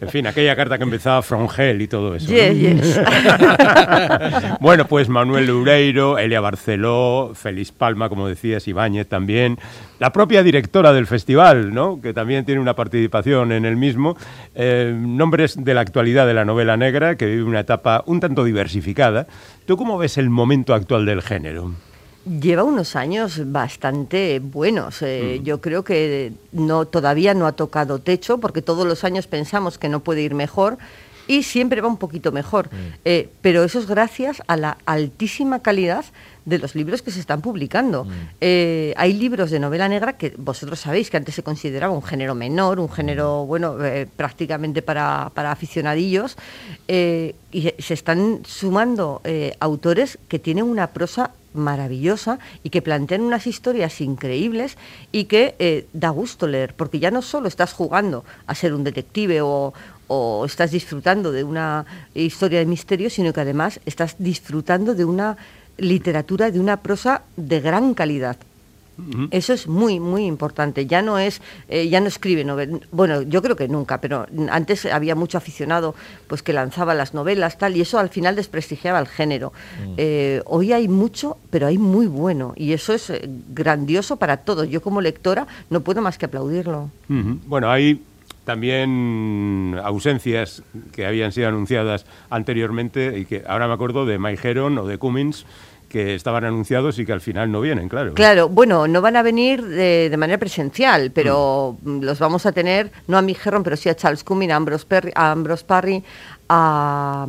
En 0.00 0.08
fin, 0.08 0.26
aquella 0.26 0.54
carta 0.56 0.78
que 0.78 0.84
empezaba 0.84 1.22
From 1.22 1.48
Hell 1.56 1.80
y 1.82 1.88
todo 1.88 2.14
eso. 2.14 2.30
¿no? 2.30 2.36
Yes, 2.36 2.58
yes. 2.58 3.00
bueno, 4.60 4.86
pues 4.86 5.08
Manuel 5.08 5.46
Loureiro, 5.46 6.18
Elia 6.18 6.40
Barceló, 6.40 7.32
Félix 7.34 7.72
Palma, 7.72 8.08
como 8.08 8.28
decías, 8.28 8.66
Ibáñez 8.68 9.08
también, 9.08 9.58
la 10.02 10.12
propia 10.12 10.42
directora 10.42 10.92
del 10.92 11.06
festival, 11.06 11.72
¿no? 11.72 12.00
que 12.00 12.12
también 12.12 12.44
tiene 12.44 12.60
una 12.60 12.74
participación 12.74 13.52
en 13.52 13.64
el 13.64 13.76
mismo, 13.76 14.16
eh, 14.52 14.92
nombres 14.98 15.54
de 15.62 15.74
la 15.74 15.80
actualidad 15.80 16.26
de 16.26 16.34
la 16.34 16.44
novela 16.44 16.76
negra, 16.76 17.16
que 17.16 17.26
vive 17.26 17.44
una 17.44 17.60
etapa 17.60 18.02
un 18.06 18.18
tanto 18.18 18.42
diversificada. 18.42 19.28
¿Tú 19.64 19.76
cómo 19.76 19.98
ves 19.98 20.18
el 20.18 20.28
momento 20.28 20.74
actual 20.74 21.06
del 21.06 21.22
género? 21.22 21.70
Lleva 22.24 22.64
unos 22.64 22.96
años 22.96 23.42
bastante 23.52 24.40
buenos. 24.40 25.02
eh, 25.02 25.40
Yo 25.44 25.60
creo 25.60 25.84
que 25.84 26.32
no, 26.50 26.84
todavía 26.86 27.32
no 27.32 27.46
ha 27.46 27.52
tocado 27.52 28.00
techo, 28.00 28.38
porque 28.38 28.60
todos 28.60 28.84
los 28.84 29.04
años 29.04 29.28
pensamos 29.28 29.78
que 29.78 29.88
no 29.88 30.00
puede 30.00 30.22
ir 30.22 30.34
mejor. 30.34 30.78
Y 31.32 31.44
siempre 31.44 31.80
va 31.80 31.88
un 31.88 31.96
poquito 31.96 32.30
mejor. 32.30 32.68
Eh, 33.06 33.30
pero 33.40 33.64
eso 33.64 33.78
es 33.78 33.86
gracias 33.86 34.42
a 34.46 34.58
la 34.58 34.76
altísima 34.84 35.60
calidad 35.60 36.04
de 36.44 36.58
los 36.58 36.74
libros 36.74 37.02
que 37.02 37.10
se 37.10 37.20
están 37.20 37.40
publicando. 37.40 38.06
Eh, 38.40 38.94
hay 38.96 39.12
libros 39.12 39.50
de 39.50 39.60
novela 39.60 39.88
negra 39.88 40.14
que 40.14 40.34
vosotros 40.36 40.80
sabéis 40.80 41.10
que 41.10 41.16
antes 41.16 41.34
se 41.34 41.42
consideraba 41.42 41.92
un 41.92 42.02
género 42.02 42.34
menor, 42.34 42.80
un 42.80 42.90
género, 42.90 43.46
bueno, 43.46 43.82
eh, 43.84 44.08
prácticamente 44.16 44.82
para, 44.82 45.30
para 45.34 45.52
aficionadillos, 45.52 46.36
eh, 46.88 47.34
y 47.52 47.72
se 47.78 47.94
están 47.94 48.40
sumando 48.44 49.20
autores 49.60 50.18
que 50.28 50.38
tienen 50.38 50.64
una 50.64 50.88
prosa 50.88 51.32
maravillosa 51.52 52.38
y 52.62 52.70
que 52.70 52.80
plantean 52.80 53.20
unas 53.20 53.46
historias 53.46 54.00
increíbles 54.00 54.78
y 55.12 55.24
que 55.24 55.86
da 55.92 56.08
gusto 56.08 56.46
leer, 56.46 56.72
porque 56.74 56.98
ya 56.98 57.10
no 57.10 57.20
solo 57.20 57.48
estás 57.48 57.74
jugando 57.74 58.24
a 58.46 58.54
ser 58.54 58.72
un 58.72 58.84
detective 58.84 59.42
o, 59.42 59.74
o 60.08 60.44
estás 60.44 60.70
disfrutando 60.70 61.32
de 61.32 61.44
una 61.44 61.84
historia 62.14 62.58
de 62.58 62.66
misterio, 62.66 63.10
sino 63.10 63.32
que 63.32 63.40
además 63.40 63.80
estás 63.86 64.16
disfrutando 64.18 64.94
de 64.94 65.04
una 65.04 65.36
literatura 65.78 66.50
de 66.50 66.60
una 66.60 66.78
prosa 66.78 67.22
de 67.36 67.60
gran 67.60 67.94
calidad. 67.94 68.36
Eso 69.30 69.52
es 69.52 69.66
muy, 69.66 69.98
muy 69.98 70.26
importante. 70.26 70.86
Ya 70.86 71.02
no 71.02 71.18
es, 71.18 71.40
eh, 71.68 71.88
ya 71.88 72.00
no 72.00 72.08
escribe 72.08 72.44
novelas. 72.44 72.82
Bueno, 72.92 73.22
yo 73.22 73.42
creo 73.42 73.56
que 73.56 73.66
nunca, 73.66 74.00
pero 74.00 74.26
antes 74.50 74.84
había 74.86 75.14
mucho 75.14 75.38
aficionado 75.38 75.94
pues 76.28 76.42
que 76.42 76.52
lanzaba 76.52 76.94
las 76.94 77.14
novelas, 77.14 77.58
tal, 77.58 77.76
y 77.76 77.80
eso 77.80 77.98
al 77.98 78.10
final 78.10 78.36
desprestigiaba 78.36 79.00
el 79.00 79.08
género. 79.08 79.52
Mm. 79.84 79.94
Eh, 79.96 80.42
hoy 80.44 80.72
hay 80.72 80.88
mucho, 80.88 81.38
pero 81.50 81.66
hay 81.66 81.78
muy 81.78 82.06
bueno, 82.06 82.52
y 82.54 82.74
eso 82.74 82.92
es 82.92 83.10
eh, 83.10 83.28
grandioso 83.48 84.16
para 84.16 84.36
todos. 84.36 84.68
Yo 84.68 84.82
como 84.82 85.00
lectora 85.00 85.46
no 85.70 85.80
puedo 85.80 86.02
más 86.02 86.18
que 86.18 86.26
aplaudirlo. 86.26 86.90
Bueno, 87.08 87.70
hay 87.70 88.00
también 88.44 89.78
ausencias 89.84 90.62
que 90.92 91.06
habían 91.06 91.32
sido 91.32 91.48
anunciadas 91.48 92.06
anteriormente 92.30 93.18
y 93.18 93.24
que 93.24 93.44
ahora 93.46 93.68
me 93.68 93.74
acuerdo 93.74 94.04
de 94.06 94.18
Mike 94.18 94.48
Heron 94.48 94.78
o 94.78 94.86
de 94.86 94.98
Cummins 94.98 95.46
que 95.88 96.14
estaban 96.14 96.44
anunciados 96.44 96.98
y 96.98 97.04
que 97.04 97.12
al 97.12 97.20
final 97.20 97.52
no 97.52 97.60
vienen, 97.60 97.90
claro. 97.90 98.14
Claro, 98.14 98.48
bueno, 98.48 98.88
no 98.88 99.02
van 99.02 99.14
a 99.14 99.22
venir 99.22 99.62
de, 99.62 100.14
manera 100.16 100.38
presencial, 100.38 101.10
pero 101.10 101.76
mm. 101.82 102.00
los 102.00 102.18
vamos 102.18 102.46
a 102.46 102.52
tener, 102.52 102.90
no 103.08 103.18
a 103.18 103.22
Mike 103.22 103.40
Heron, 103.44 103.62
pero 103.62 103.76
sí 103.76 103.90
a 103.90 103.94
Charles 103.94 104.24
Cummins, 104.24 104.54
a 104.54 104.56
Ambrose, 104.56 104.86
Perry, 104.86 105.12
a, 105.14 105.32
Ambrose 105.32 105.64
Parry, 105.66 106.02
a, 106.48 107.26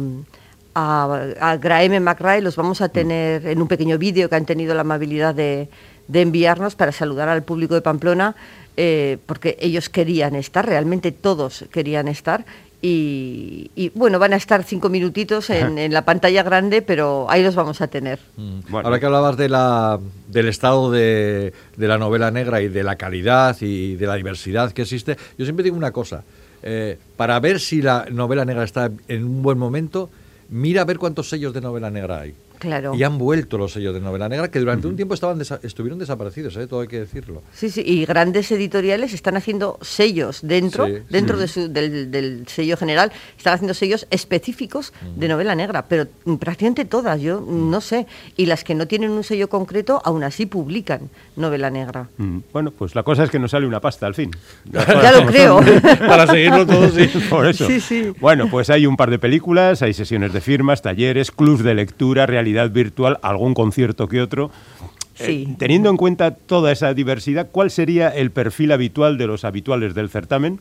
a, 0.75 1.57
Graeme 1.59 1.99
McRae, 1.99 2.41
los 2.41 2.55
vamos 2.55 2.79
a 2.79 2.87
mm. 2.87 2.91
tener 2.91 3.47
en 3.47 3.61
un 3.61 3.67
pequeño 3.67 3.97
vídeo 3.97 4.29
que 4.29 4.35
han 4.35 4.45
tenido 4.45 4.73
la 4.73 4.81
amabilidad 4.81 5.35
de, 5.35 5.67
de 6.07 6.21
enviarnos 6.21 6.75
para 6.75 6.93
saludar 6.93 7.27
al 7.27 7.43
público 7.43 7.75
de 7.75 7.81
Pamplona 7.81 8.33
eh, 8.77 9.17
porque 9.25 9.57
ellos 9.59 9.89
querían 9.89 10.35
estar, 10.35 10.65
realmente 10.65 11.11
todos 11.11 11.65
querían 11.71 12.07
estar. 12.07 12.45
Y, 12.85 13.91
bueno, 13.95 14.19
van 14.19 14.33
a 14.33 14.35
estar 14.35 14.65
cinco 14.65 14.89
minutitos 14.89 15.49
en, 15.51 15.93
la 15.93 16.03
pantalla 16.03 16.43
grande, 16.43 16.81
pero 16.81 17.27
ahí 17.29 17.41
los 17.41 17.55
vamos 17.55 17.79
a 17.79 17.87
tener. 17.87 18.19
Mm. 18.35 18.75
Ahora 18.75 18.99
que 18.99 19.05
hablabas 19.05 19.37
de 19.37 19.47
la, 19.47 19.99
del 20.27 20.49
estado 20.49 20.91
de, 20.91 21.53
la 21.77 21.97
novela 21.97 22.29
negra 22.29 22.61
y 22.61 22.67
de 22.67 22.83
la 22.83 22.97
calidad 22.97 23.55
y 23.61 23.95
de 23.95 24.05
la 24.05 24.15
diversidad 24.15 24.73
que 24.73 24.81
existe, 24.81 25.17
yo 25.37 25.45
siempre 25.45 25.63
digo 25.63 25.77
una 25.77 25.91
cosa, 25.91 26.25
eh, 26.61 26.97
para 27.15 27.39
ver 27.39 27.61
si 27.61 27.81
la 27.81 28.05
novela 28.11 28.43
negra 28.43 28.65
está 28.65 28.91
en 29.07 29.23
un 29.23 29.41
buen 29.41 29.57
momento, 29.57 30.09
mira 30.49 30.81
a 30.81 30.85
ver 30.85 30.97
cuántos 30.97 31.29
sellos 31.29 31.53
de 31.53 31.61
novela 31.61 31.89
negra 31.89 32.19
hay. 32.19 32.35
Y 32.95 33.03
han 33.03 33.17
vuelto 33.17 33.57
los 33.57 33.73
sellos 33.73 33.93
de 33.93 33.99
novela 33.99 34.29
negra 34.29 34.49
que 34.49 34.59
durante 34.59 34.87
un 34.87 34.95
tiempo 34.95 35.13
estaban 35.13 35.41
estuvieron 35.63 35.99
desaparecidos, 35.99 36.55
¿eh? 36.57 36.67
todo 36.67 36.81
hay 36.81 36.87
que 36.87 36.99
decirlo. 36.99 37.41
Sí, 37.53 37.69
sí, 37.69 37.83
y 37.85 38.05
grandes 38.05 38.51
editoriales 38.51 39.13
están 39.13 39.35
haciendo 39.37 39.77
sellos 39.81 40.39
dentro, 40.41 40.87
dentro 41.09 41.37
De 41.37 41.47
del, 41.47 42.47
sello 42.47 42.77
general, 42.77 43.11
están 43.37 43.53
haciendo 43.53 43.73
sellos 43.73 44.07
específicos 44.09 44.93
de 45.15 45.27
novela 45.27 45.55
negra, 45.55 45.85
pero 45.87 46.07
prácticamente 46.39 46.85
todas, 46.85 47.19
yo 47.21 47.41
no 47.41 47.81
sé. 47.81 48.07
Y 48.37 48.45
las 48.45 48.63
que 48.63 48.75
no 48.75 48.87
tienen 48.87 49.11
un 49.11 49.23
sello 49.23 49.49
concreto, 49.49 50.01
aún 50.03 50.23
así 50.23 50.45
publican 50.45 51.09
novela 51.35 51.69
negra. 51.69 52.07
Bueno, 52.51 52.71
pues 52.71 52.95
la 52.95 53.03
cosa 53.03 53.23
es 53.23 53.29
que 53.29 53.39
nos 53.39 53.51
sale 53.51 53.67
una 53.67 53.79
pasta 53.79 54.07
al 54.07 54.15
fin. 54.15 54.31
ya 54.71 55.11
lo 55.11 55.25
creo. 55.25 55.59
Para 55.99 56.27
seguirlo 56.27 56.65
todo, 56.65 56.89
sí. 56.89 57.09
Por 57.29 57.47
eso. 57.47 57.67
Bueno, 58.19 58.49
pues 58.49 58.69
hay 58.69 58.85
un 58.85 58.95
par 58.95 59.09
de 59.09 59.19
películas, 59.19 59.81
hay 59.81 59.93
sesiones 59.93 60.33
de 60.33 60.41
firmas, 60.41 60.81
talleres, 60.81 61.31
clubs 61.31 61.63
de 61.63 61.73
lectura, 61.73 62.25
realidad 62.25 62.52
virtual, 62.71 63.19
algún 63.21 63.53
concierto 63.53 64.07
que 64.07 64.21
otro. 64.21 64.51
Eh, 65.19 65.47
teniendo 65.59 65.89
en 65.89 65.97
cuenta 65.97 66.31
toda 66.31 66.71
esa 66.71 66.93
diversidad, 66.93 67.49
¿cuál 67.51 67.69
sería 67.69 68.09
el 68.09 68.31
perfil 68.31 68.71
habitual 68.71 69.17
de 69.17 69.27
los 69.27 69.43
habituales 69.43 69.93
del 69.93 70.09
certamen 70.09 70.59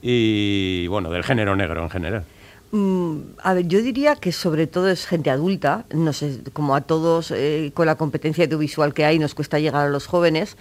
y, 0.00 0.86
bueno, 0.86 1.10
del 1.10 1.22
género 1.22 1.56
negro 1.56 1.82
en 1.82 1.90
general? 1.90 2.24
Mm, 2.70 3.18
a 3.42 3.52
ver, 3.52 3.68
yo 3.68 3.82
diría 3.82 4.16
que 4.16 4.32
sobre 4.32 4.66
todo 4.66 4.88
es 4.88 5.06
gente 5.06 5.28
adulta, 5.28 5.84
no 5.92 6.14
sé, 6.14 6.40
como 6.54 6.74
a 6.74 6.80
todos 6.80 7.30
eh, 7.30 7.70
con 7.74 7.84
la 7.84 7.96
competencia 7.96 8.44
audiovisual 8.44 8.94
que 8.94 9.04
hay 9.04 9.18
nos 9.18 9.34
cuesta 9.34 9.58
llegar 9.58 9.86
a 9.86 9.90
los 9.90 10.06
jóvenes, 10.06 10.56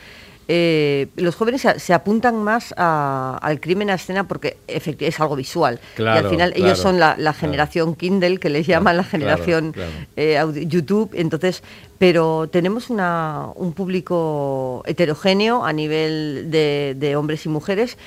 eh, 0.53 1.07
los 1.15 1.35
jóvenes 1.35 1.65
se, 1.77 1.93
apuntan 1.93 2.43
más 2.43 2.73
al 2.75 3.61
crimen 3.61 3.89
a 3.89 3.93
escena 3.93 4.27
porque 4.27 4.57
es 4.67 5.19
algo 5.21 5.37
visual. 5.37 5.79
y 5.97 6.03
al 6.03 6.29
final 6.29 6.51
ellos 6.57 6.77
son 6.77 6.99
la, 6.99 7.33
generación 7.33 7.95
Kindle, 7.95 8.37
que 8.37 8.49
les 8.49 8.67
llaman 8.67 8.97
la 8.97 9.05
generación 9.05 9.73
eh, 10.17 10.37
YouTube. 10.67 11.11
Entonces, 11.13 11.63
pero 11.97 12.49
tenemos 12.51 12.89
un 12.89 13.73
público 13.73 14.83
heterogéneo 14.85 15.63
a 15.63 15.71
nivel 15.71 16.51
de, 16.51 17.15
hombres 17.15 17.45
y 17.45 17.49
mujeres 17.49 17.97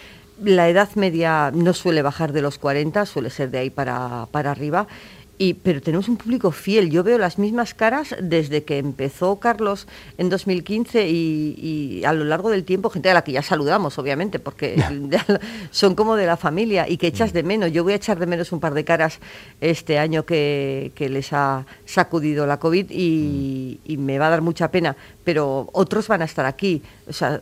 la 0.43 0.69
edad 0.69 0.89
media 0.97 1.53
no 1.55 1.73
suele 1.73 2.03
bajar 2.03 2.33
de 2.33 2.43
los 2.43 2.59
40, 2.59 3.07
suele 3.07 3.31
ser 3.31 3.53
de 3.53 3.59
ahí 3.59 3.71
para, 3.71 4.27
para 4.33 4.51
arriba. 4.51 4.87
Y, 5.37 5.55
pero 5.55 5.83
tenemos 5.83 6.09
un 6.09 6.17
público 6.17 6.53
fiel. 6.53 6.91
Yo 6.91 7.03
veo 7.03 7.19
las 7.19 7.39
mismas 7.39 7.75
caras 7.75 8.15
desde 8.21 8.63
que 8.63 8.79
empezó 8.79 9.41
Carlos 9.41 9.89
en 10.17 10.29
2015 10.29 11.09
y, 11.09 12.03
a 12.07 12.13
lo 12.13 12.25
largo 12.25 12.51
del 12.51 12.63
tiempo, 12.63 12.89
gente 12.89 13.11
a 13.11 13.15
la 13.15 13.25
que 13.25 13.33
ya 13.33 13.43
saludamos, 13.43 13.99
obviamente, 13.99 14.39
porque 14.39 14.77
son 15.73 15.97
como 15.97 16.15
de 16.15 16.27
la 16.27 16.37
familia 16.37 16.89
y 16.89 16.99
que 16.99 17.09
echas 17.09 17.33
de 17.33 17.43
menos. 17.43 17.73
Yo 17.73 17.83
voy 17.83 17.95
a 17.95 17.97
echar 17.97 18.19
de 18.21 18.27
menos 18.27 18.53
un 18.53 18.61
par 18.61 18.75
de 18.75 18.85
caras 18.85 19.19
este 19.61 19.99
año 19.99 20.25
que, 20.25 20.93
les 20.97 21.33
ha 21.33 21.67
sacudido 21.85 22.47
la 22.47 22.59
COVID 22.59 22.87
y, 22.91 23.81
me 23.99 24.19
va 24.19 24.29
a 24.29 24.31
dar 24.31 24.43
mucha 24.43 24.71
pena, 24.71 24.97
pero 25.25 25.69
otros 25.73 26.07
van 26.07 26.23
a 26.23 26.27
estar 26.27 26.47
aquí. 26.47 26.83
O 27.09 27.13
sea, 27.13 27.41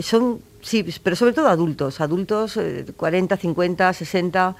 son, 0.00 0.40
sí, 0.62 0.84
pero 1.02 1.16
sobre 1.16 1.32
todo 1.32 1.48
adultos, 1.48 2.00
adultos 2.00 2.58
40, 2.96 3.36
50, 3.36 3.92
60 3.92 4.56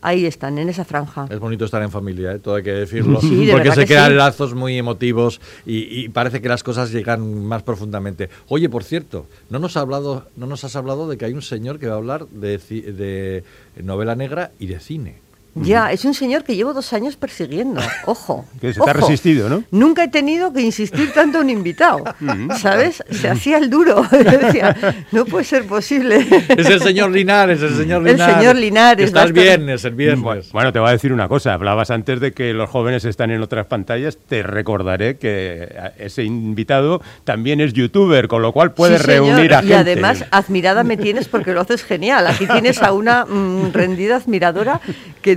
ahí 0.00 0.26
están, 0.26 0.58
en 0.58 0.68
esa 0.68 0.84
franja. 0.84 1.26
Es 1.30 1.38
bonito 1.38 1.64
estar 1.64 1.82
en 1.82 1.90
familia, 1.90 2.32
¿eh? 2.32 2.38
todo 2.38 2.56
hay 2.56 2.62
que 2.62 2.72
decirlo, 2.72 3.20
porque 3.52 3.72
se 3.72 3.86
crean 3.86 4.16
lazos 4.16 4.54
muy 4.54 4.78
emotivos 4.78 5.40
y, 5.66 6.08
parece 6.08 6.40
que 6.40 6.48
las 6.48 6.62
cosas 6.62 6.90
llegan 6.90 7.44
más 7.44 7.62
profundamente. 7.62 8.30
Oye, 8.48 8.68
por 8.68 8.84
cierto, 8.84 9.26
no 9.50 9.58
nos, 9.58 9.76
ha 9.76 9.80
hablado, 9.80 10.28
no 10.36 10.46
nos 10.46 10.64
has 10.64 10.76
hablado 10.76 11.08
de 11.08 11.16
que 11.16 11.24
hay 11.24 11.32
un 11.32 11.42
señor 11.42 11.78
que 11.78 11.86
va 11.86 11.94
a 11.94 11.98
hablar 11.98 12.26
de 12.28 13.44
novela 13.82 14.14
negra 14.14 14.52
y 14.58 14.66
de 14.66 14.80
cine. 14.80 15.27
Ya, 15.62 15.92
es 15.92 16.04
un 16.04 16.14
señor 16.14 16.44
que 16.44 16.56
llevo 16.56 16.72
dos 16.72 16.92
años 16.92 17.16
persiguiendo. 17.16 17.80
Ojo. 18.06 18.44
Que 18.60 18.72
se 18.72 18.80
te 18.80 18.90
ha 18.90 18.92
resistido, 18.92 19.48
¿no? 19.48 19.64
Nunca 19.70 20.04
he 20.04 20.08
tenido 20.08 20.52
que 20.52 20.60
insistir 20.60 21.12
tanto 21.12 21.38
a 21.38 21.40
un 21.40 21.50
invitado. 21.50 22.04
¿Sabes? 22.58 23.02
Se 23.10 23.28
hacía 23.28 23.58
el 23.58 23.70
duro. 23.70 24.02
Decía, 24.10 24.76
no 25.12 25.24
puede 25.24 25.44
ser 25.44 25.66
posible. 25.66 26.26
Es 26.48 26.68
el 26.68 26.80
señor 26.80 27.10
Linares, 27.10 27.62
el 27.62 27.76
señor 27.76 28.02
Linares. 28.02 28.28
El 28.28 28.34
señor 28.34 28.56
Linares. 28.56 29.06
Estás 29.06 29.32
bien, 29.32 29.68
es 29.68 29.84
el 29.84 29.94
viernes. 29.94 30.52
Bueno, 30.52 30.72
te 30.72 30.78
voy 30.78 30.88
a 30.88 30.92
decir 30.92 31.12
una 31.12 31.28
cosa. 31.28 31.54
Hablabas 31.54 31.90
antes 31.90 32.20
de 32.20 32.32
que 32.32 32.52
los 32.52 32.68
jóvenes 32.70 33.04
están 33.04 33.30
en 33.30 33.42
otras 33.42 33.66
pantallas. 33.66 34.18
Te 34.28 34.42
recordaré 34.42 35.18
que 35.18 35.68
ese 35.98 36.24
invitado 36.24 37.00
también 37.24 37.60
es 37.60 37.72
youtuber, 37.72 38.28
con 38.28 38.42
lo 38.42 38.52
cual 38.52 38.72
puedes 38.72 39.04
reunir 39.04 39.54
a 39.54 39.58
gente. 39.58 39.74
Y 39.74 39.76
además, 39.76 40.24
admirada 40.30 40.84
me 40.84 40.96
tienes 40.96 41.28
porque 41.28 41.52
lo 41.52 41.60
haces 41.60 41.84
genial. 41.84 42.26
Aquí 42.26 42.46
tienes 42.46 42.82
a 42.82 42.92
una 42.92 43.24
mm, 43.24 43.72
rendida 43.72 44.16
admiradora 44.16 44.80
que 45.22 45.36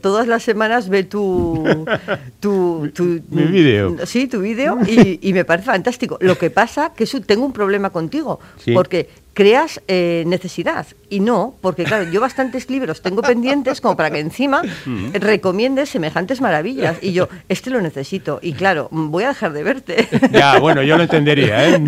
todas 0.00 0.26
las 0.26 0.42
semanas 0.42 0.88
ve 0.88 1.04
tu... 1.04 1.64
tu, 2.40 2.90
Mi 3.30 3.44
vídeo. 3.44 3.96
Sí, 4.06 4.26
tu 4.26 4.40
vídeo 4.40 4.78
y, 4.86 5.32
me 5.32 5.44
parece 5.44 5.66
fantástico. 5.66 6.18
Lo 6.20 6.36
que 6.38 6.50
pasa 6.50 6.92
que 6.94 7.06
tengo 7.20 7.44
un 7.44 7.52
problema 7.52 7.90
contigo, 7.90 8.40
porque 8.74 9.08
creas 9.34 9.80
eh, 9.88 10.24
necesidad. 10.26 10.86
Y 11.08 11.20
no, 11.20 11.56
porque 11.60 11.84
claro, 11.84 12.10
yo 12.10 12.20
bastantes 12.20 12.70
libros 12.70 13.02
tengo 13.02 13.22
pendientes 13.22 13.80
como 13.80 13.96
para 13.96 14.10
que 14.10 14.18
encima 14.18 14.62
recomiendes 15.12 15.90
semejantes 15.90 16.40
maravillas. 16.40 16.96
Y 17.02 17.12
yo, 17.12 17.28
este 17.48 17.70
lo 17.70 17.80
necesito. 17.82 18.38
Y 18.42 18.54
claro, 18.54 18.88
voy 18.90 19.24
a 19.24 19.28
dejar 19.28 19.52
de 19.52 19.62
verte. 19.62 20.08
Ya, 20.30 20.58
bueno, 20.58 20.82
yo 20.82 20.96
lo 20.96 21.02
entendería. 21.02 21.68
¿eh? 21.68 21.82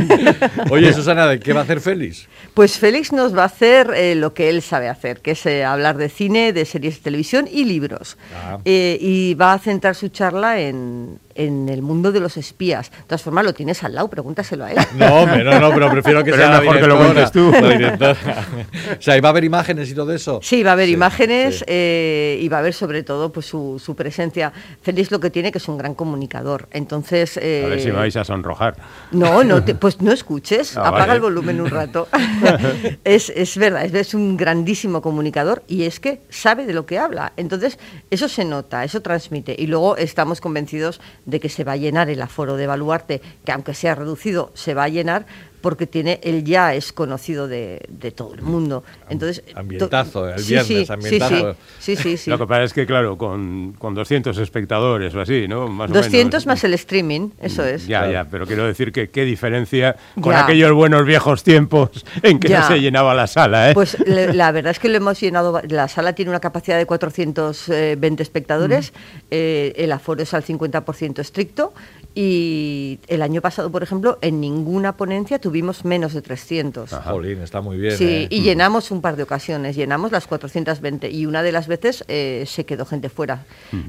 Oye, 0.71 0.93
Susana, 0.93 1.39
¿qué 1.39 1.53
va 1.53 1.61
a 1.61 1.63
hacer 1.63 1.81
Félix? 1.81 2.29
Pues 2.53 2.79
Félix 2.79 3.13
nos 3.13 3.37
va 3.37 3.43
a 3.43 3.47
hacer 3.47 3.91
eh, 3.95 4.15
lo 4.15 4.35
que 4.35 4.51
él 4.51 4.61
sabe 4.61 4.89
hacer, 4.89 5.21
que 5.21 5.31
es 5.31 5.47
eh, 5.47 5.65
hablar 5.65 5.97
de 5.97 6.11
cine, 6.11 6.53
de 6.53 6.67
series 6.67 6.97
de 6.97 7.03
televisión 7.03 7.49
y 7.51 7.65
libros. 7.65 8.19
Ah. 8.35 8.59
y 8.65 9.35
va 9.35 9.55
a 9.55 9.59
centrar 9.59 9.95
su 9.95 10.09
charla 10.09 10.61
en, 10.61 11.19
en 11.35 11.69
el 11.69 11.83
mundo 11.83 12.13
de 12.13 12.21
los 12.21 12.37
espías. 12.37 12.91
De 12.91 13.03
todas 13.07 13.23
formas, 13.23 13.45
lo 13.45 13.55
tienes 13.55 13.83
al 13.85 13.95
lado, 13.95 14.09
pregúntaselo 14.09 14.65
a 14.65 14.73
él. 14.73 14.79
No, 14.95 15.27
no, 15.27 15.61
no, 15.61 15.73
pero 15.73 15.91
prefiero 15.91 16.25
que 16.25 16.33
sea 16.33 16.61
mejor 16.61 16.81
que 16.81 16.87
lo 16.87 16.97
cuentes 16.97 17.33
tú. 17.33 17.49
o 17.51 19.03
sea, 19.03 19.17
¿y 19.17 19.21
va 19.21 19.29
a 19.29 19.31
haber 19.31 19.45
imágenes 19.45 19.91
y 19.91 19.95
todo 19.95 20.13
eso? 20.13 20.41
Sí, 20.43 20.63
va 20.63 20.71
a 20.71 20.73
haber 20.75 20.89
imágenes 20.89 21.65
eh, 21.67 22.39
y 22.41 22.49
va 22.49 22.59
a 22.59 22.61
haber 22.61 22.75
sobre 22.75 23.03
todo 23.03 23.33
pues 23.33 23.47
su, 23.47 23.81
su, 23.85 23.95
presencia. 23.95 24.53
Félix 24.83 25.11
lo 25.11 25.21
que 25.21 25.31
tiene 25.31 25.53
que 25.53 25.59
es 25.59 25.69
un 25.69 25.79
gran 25.79 25.95
comunicador. 25.95 26.69
Entonces... 26.71 27.37
a 27.37 27.41
ver 27.41 27.81
si 27.81 27.91
vais 27.91 28.17
a 28.17 28.25
sonrojar. 28.25 28.77
No, 29.13 29.45
no 29.45 29.65
pues 29.81 30.01
no 30.01 30.13
escuches, 30.13 30.77
ah, 30.77 30.89
apaga 30.89 31.15
el 31.15 31.21
volumen 31.21 31.61
un 31.61 31.71
rato. 31.71 32.09
es, 33.05 33.31
es 33.31 33.57
verdad, 33.57 33.85
es, 33.85 33.95
es 33.95 34.15
un 34.15 34.37
grandísimo 34.37 35.03
comunicador 35.03 35.63
y 35.67 35.85
es 35.85 36.01
que 36.01 36.21
sabe 36.29 36.67
de 36.67 36.73
lo 36.73 36.87
que 36.87 36.99
habla. 36.99 37.33
Entonces, 37.37 37.79
eso 38.11 38.29
se 38.29 38.45
nota, 38.45 38.85
eso 38.85 39.03
transmite. 39.03 39.55
Y 39.59 39.67
luego 39.67 39.97
estamos 39.97 40.41
convencidos 40.41 41.01
de 41.27 41.41
que 41.41 41.49
se 41.49 41.65
va 41.65 41.73
a 41.73 41.77
llenar 41.77 42.11
el 42.11 42.23
aforo 42.23 42.57
de 42.57 42.67
Baluarte, 42.67 43.23
que 43.45 43.53
aunque 43.53 43.75
sea 43.75 43.95
reducido, 43.95 44.51
se 44.55 44.75
va 44.75 44.85
a 44.85 44.89
llenar 44.89 45.27
porque 45.65 45.87
tiene 45.87 46.21
él 46.23 46.45
ya 46.45 46.75
es 46.75 46.93
conocido 46.93 47.49
de, 47.49 47.81
todo 48.15 48.35
el 48.35 48.43
mundo. 48.43 48.85
Entonces, 49.09 49.43
ambientazo, 49.55 50.29
el 50.29 50.43
viernes, 50.43 50.91
ambientazo. 50.91 51.57
Sí, 51.79 51.97
sí, 51.97 52.19
sí, 52.19 52.29
Lo 52.29 52.39
que 52.39 52.47
pasa 52.47 52.65
es 52.65 52.75
que, 52.75 52.85
claro, 52.85 53.17
con, 53.17 53.73
con 53.79 53.95
200 53.95 54.37
espectadores 54.37 55.15
o 55.15 55.23
así, 55.23 55.49
¿no? 55.49 55.69
Más 55.69 55.91
200 55.91 56.47
más 56.47 56.63
el 56.65 56.75
streaming, 56.75 57.31
eso 57.41 57.63
mm, 57.63 57.67
es. 57.67 57.87
Ya, 57.87 58.07
ya, 58.13 58.27
pero 58.31 58.47
quiero 58.47 58.67
decir 58.67 58.93
que 58.93 59.09
qué 59.09 59.25
diferencia 59.25 59.97
con 60.21 60.35
aquellos 60.35 60.71
buenos 60.73 61.07
viejos 61.07 61.43
tiempos 61.43 62.05
en 62.23 62.39
que 62.39 62.51
no 62.51 62.69
se 62.69 62.83
llenaba 62.83 63.15
la 63.15 63.27
sala, 63.27 63.71
¿eh? 63.71 63.73
Pues 63.73 63.97
la 64.07 64.53
verdad 64.53 64.73
es 64.73 64.79
que 64.79 64.91
lo 64.91 64.99
hemos 64.99 65.19
llenado, 65.19 65.63
la 65.67 65.89
sala 65.89 66.13
tiene 66.13 66.29
una 66.29 66.41
capacidad 66.41 66.77
de 66.77 66.85
420 66.85 68.23
espectadores, 68.23 68.93
mm. 68.93 69.19
eh, 69.31 69.73
el 69.77 69.93
aforo 69.93 70.23
es 70.23 70.35
al 70.35 70.45
50% 70.45 71.21
estricto 71.21 71.73
y 72.15 73.01
el 73.09 73.23
año 73.23 73.41
pasado, 73.41 73.71
por 73.71 73.83
ejemplo, 73.83 74.19
en 74.21 74.41
ninguna 74.41 74.97
ponencia 74.97 75.39
tuvimos 75.39 75.54
menos 75.63 76.15
de 76.15 76.23
300. 76.23 76.91
Jolín, 76.91 77.41
está 77.41 77.61
muy 77.61 77.79
bien. 77.79 77.97
Sí, 77.97 78.05
¿eh? 78.05 78.29
y 78.31 78.43
llenamos 78.43 78.91
un 78.91 79.01
par 79.01 79.17
de 79.17 79.23
ocasiones, 79.23 79.77
llenamos 79.77 80.13
las 80.13 80.27
420 80.27 81.11
y 81.11 81.27
una 81.27 81.43
de 81.43 81.53
las 81.53 81.69
veces 81.69 82.05
eh, 82.09 82.45
se 82.47 82.65
quedó 82.65 82.85
gente 82.87 83.09
fuera. 83.09 83.45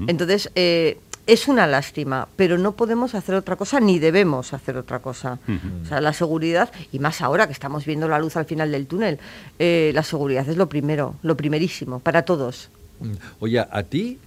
Entonces, 0.06 0.50
eh, 0.54 0.98
es 1.26 1.48
una 1.48 1.66
lástima, 1.66 2.28
pero 2.36 2.58
no 2.58 2.72
podemos 2.72 3.14
hacer 3.14 3.34
otra 3.34 3.56
cosa 3.56 3.80
ni 3.80 3.98
debemos 3.98 4.52
hacer 4.52 4.76
otra 4.76 5.00
cosa. 5.00 5.38
O 5.82 5.86
sea, 5.86 6.00
la 6.00 6.12
seguridad, 6.12 6.70
y 6.92 6.98
más 6.98 7.20
ahora 7.20 7.46
que 7.46 7.52
estamos 7.52 7.84
viendo 7.84 8.08
la 8.08 8.18
luz 8.18 8.36
al 8.36 8.44
final 8.44 8.70
del 8.70 8.86
túnel, 8.86 9.18
la 9.58 10.02
seguridad 10.02 10.48
es 10.48 10.56
lo 10.56 10.68
primero, 10.68 11.16
lo 11.22 11.36
primerísimo, 11.36 11.98
para 12.00 12.22
todos. 12.22 12.70
Oye, 13.40 13.58
a 13.58 13.82
ti 13.82 14.18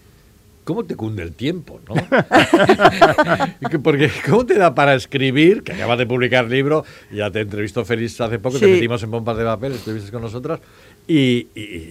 ¿cómo 0.69 0.83
te 0.83 0.95
cunde 0.95 1.23
el 1.23 1.33
tiempo? 1.33 1.79
¿no? 1.89 1.95
Porque 3.83 4.11
¿cómo 4.29 4.45
te 4.45 4.53
da 4.53 4.75
para 4.75 4.93
escribir? 4.93 5.63
Que 5.63 5.73
acabas 5.73 5.97
de 5.97 6.05
publicar 6.05 6.45
libro, 6.45 6.85
ya 7.11 7.31
te 7.31 7.39
entrevistó 7.41 7.83
Félix 7.85 8.21
hace 8.21 8.37
poco, 8.37 8.59
te 8.59 8.67
metimos 8.67 9.01
en 9.01 9.09
pompas 9.09 9.35
de 9.35 9.45
papel, 9.45 9.71
estuviste 9.71 10.11
con 10.11 10.21
nosotras, 10.21 10.59
y, 11.07 11.47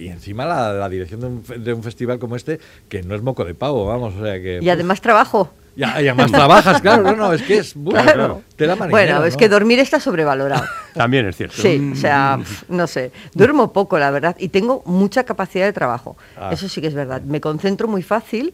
encima 0.07 0.45
la, 0.45 0.87
dirección 0.87 1.43
de 1.43 1.73
un, 1.73 1.83
festival 1.83 2.19
como 2.19 2.37
este, 2.37 2.61
que 2.87 3.03
no 3.03 3.15
es 3.15 3.21
moco 3.21 3.43
de 3.43 3.53
pavo, 3.53 3.85
vamos, 3.85 4.15
o 4.15 4.23
sea 4.23 4.41
que... 4.41 4.59
Y 4.61 4.69
además 4.69 5.01
trabajo. 5.01 5.51
Y, 5.79 5.83
además 5.83 6.29
trabajas, 6.29 6.81
claro, 6.81 7.03
no, 7.03 7.15
no, 7.15 7.31
es 7.31 7.41
que 7.41 7.59
es 7.59 7.73
bueno, 7.73 8.41
Bueno, 8.89 9.23
es 9.23 9.37
que 9.37 9.47
dormir 9.47 9.79
está 9.79 9.97
sobrevalorado. 9.97 10.65
También 10.93 11.25
es 11.27 11.37
cierto. 11.37 11.55
Sí, 11.61 11.91
o 11.93 11.95
sea, 11.95 12.37
no 12.67 12.85
sé, 12.85 13.13
duermo 13.33 13.71
poco, 13.71 13.97
la 13.97 14.11
verdad, 14.11 14.35
y 14.37 14.49
tengo 14.49 14.83
mucha 14.85 15.23
capacidad 15.23 15.65
de 15.65 15.71
trabajo. 15.71 16.17
Ah. 16.35 16.49
Eso 16.51 16.67
sí 16.67 16.81
que 16.81 16.87
es 16.87 16.93
verdad. 16.93 17.21
Me 17.21 17.39
concentro 17.39 17.87
muy 17.87 18.03
fácil 18.03 18.53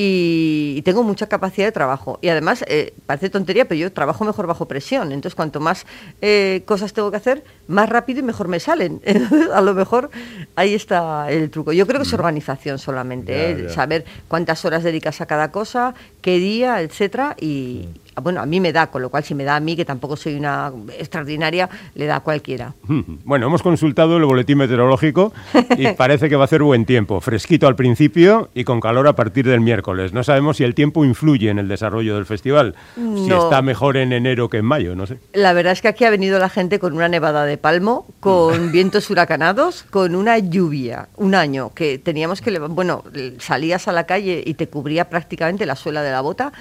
y, 0.00 0.80
tengo 0.82 1.02
mucha 1.02 1.26
capacidad 1.26 1.66
de 1.66 1.72
trabajo. 1.72 2.20
Y 2.22 2.28
además, 2.28 2.64
eh, 2.68 2.94
parece 3.06 3.30
tontería, 3.30 3.66
pero 3.66 3.80
yo 3.80 3.92
trabajo 3.92 4.24
mejor 4.24 4.46
bajo 4.46 4.68
presión. 4.68 5.10
Entonces, 5.10 5.34
cuanto 5.34 5.58
más 5.58 5.86
eh, 6.22 6.62
cosas 6.66 6.92
tengo 6.92 7.10
que 7.10 7.16
hacer, 7.16 7.42
más 7.66 7.88
rápido 7.88 8.20
y 8.20 8.22
mejor 8.22 8.46
me 8.46 8.60
salen. 8.60 9.00
a 9.52 9.60
lo 9.60 9.74
mejor 9.74 10.10
ahí 10.54 10.74
está 10.74 11.28
el 11.32 11.50
truco. 11.50 11.72
Yo 11.72 11.84
creo 11.88 12.00
que 12.00 12.06
es 12.06 12.14
organización 12.14 12.78
solamente, 12.78 13.50
¿eh? 13.50 13.68
saber 13.70 14.04
cuántas 14.28 14.64
horas 14.64 14.84
dedicas 14.84 15.20
a 15.20 15.26
cada 15.26 15.50
cosa, 15.50 15.94
qué 16.20 16.38
día, 16.38 16.80
etcétera, 16.80 17.34
y, 17.40 17.88
mm. 17.88 18.07
Bueno, 18.20 18.40
a 18.40 18.46
mí 18.46 18.60
me 18.60 18.72
da, 18.72 18.88
con 18.88 19.02
lo 19.02 19.10
cual 19.10 19.24
si 19.24 19.34
me 19.34 19.44
da 19.44 19.56
a 19.56 19.60
mí, 19.60 19.76
que 19.76 19.84
tampoco 19.84 20.16
soy 20.16 20.34
una 20.34 20.72
extraordinaria, 20.98 21.68
le 21.94 22.06
da 22.06 22.16
a 22.16 22.20
cualquiera. 22.20 22.74
Bueno, 23.24 23.46
hemos 23.46 23.62
consultado 23.62 24.16
el 24.16 24.24
boletín 24.24 24.58
meteorológico 24.58 25.32
y 25.76 25.88
parece 25.96 26.28
que 26.28 26.36
va 26.36 26.42
a 26.42 26.44
hacer 26.46 26.62
buen 26.62 26.84
tiempo, 26.84 27.20
fresquito 27.20 27.66
al 27.66 27.76
principio 27.76 28.50
y 28.54 28.64
con 28.64 28.80
calor 28.80 29.06
a 29.06 29.14
partir 29.14 29.46
del 29.46 29.60
miércoles. 29.60 30.12
No 30.12 30.24
sabemos 30.24 30.56
si 30.56 30.64
el 30.64 30.74
tiempo 30.74 31.04
influye 31.04 31.50
en 31.50 31.58
el 31.58 31.68
desarrollo 31.68 32.14
del 32.14 32.26
festival, 32.26 32.74
si 32.94 33.30
está 33.30 33.62
mejor 33.62 33.96
en 33.96 34.12
enero 34.12 34.48
que 34.48 34.58
en 34.58 34.64
mayo, 34.64 34.94
no 34.94 35.06
sé. 35.06 35.18
La 35.32 35.52
verdad 35.52 35.72
es 35.72 35.82
que 35.82 35.88
aquí 35.88 36.04
ha 36.04 36.10
venido 36.10 36.38
la 36.38 36.48
gente 36.48 36.78
con 36.78 36.94
una 36.94 37.08
nevada 37.08 37.44
de 37.44 37.58
palmo, 37.58 38.06
con 38.20 38.72
vientos 38.72 39.10
huracanados, 39.10 39.84
con 39.90 40.14
una 40.14 40.38
lluvia, 40.38 41.08
un 41.16 41.34
año 41.34 41.70
que 41.74 41.98
teníamos 41.98 42.40
que, 42.40 42.58
bueno, 42.58 43.04
salías 43.38 43.88
a 43.88 43.92
la 43.92 44.04
calle 44.04 44.42
y 44.44 44.54
te 44.54 44.68
cubría 44.68 45.08
prácticamente 45.08 45.66
la 45.66 45.76
suela 45.76 46.02
de 46.02 46.10
la 46.10 46.20
bota, 46.20 46.52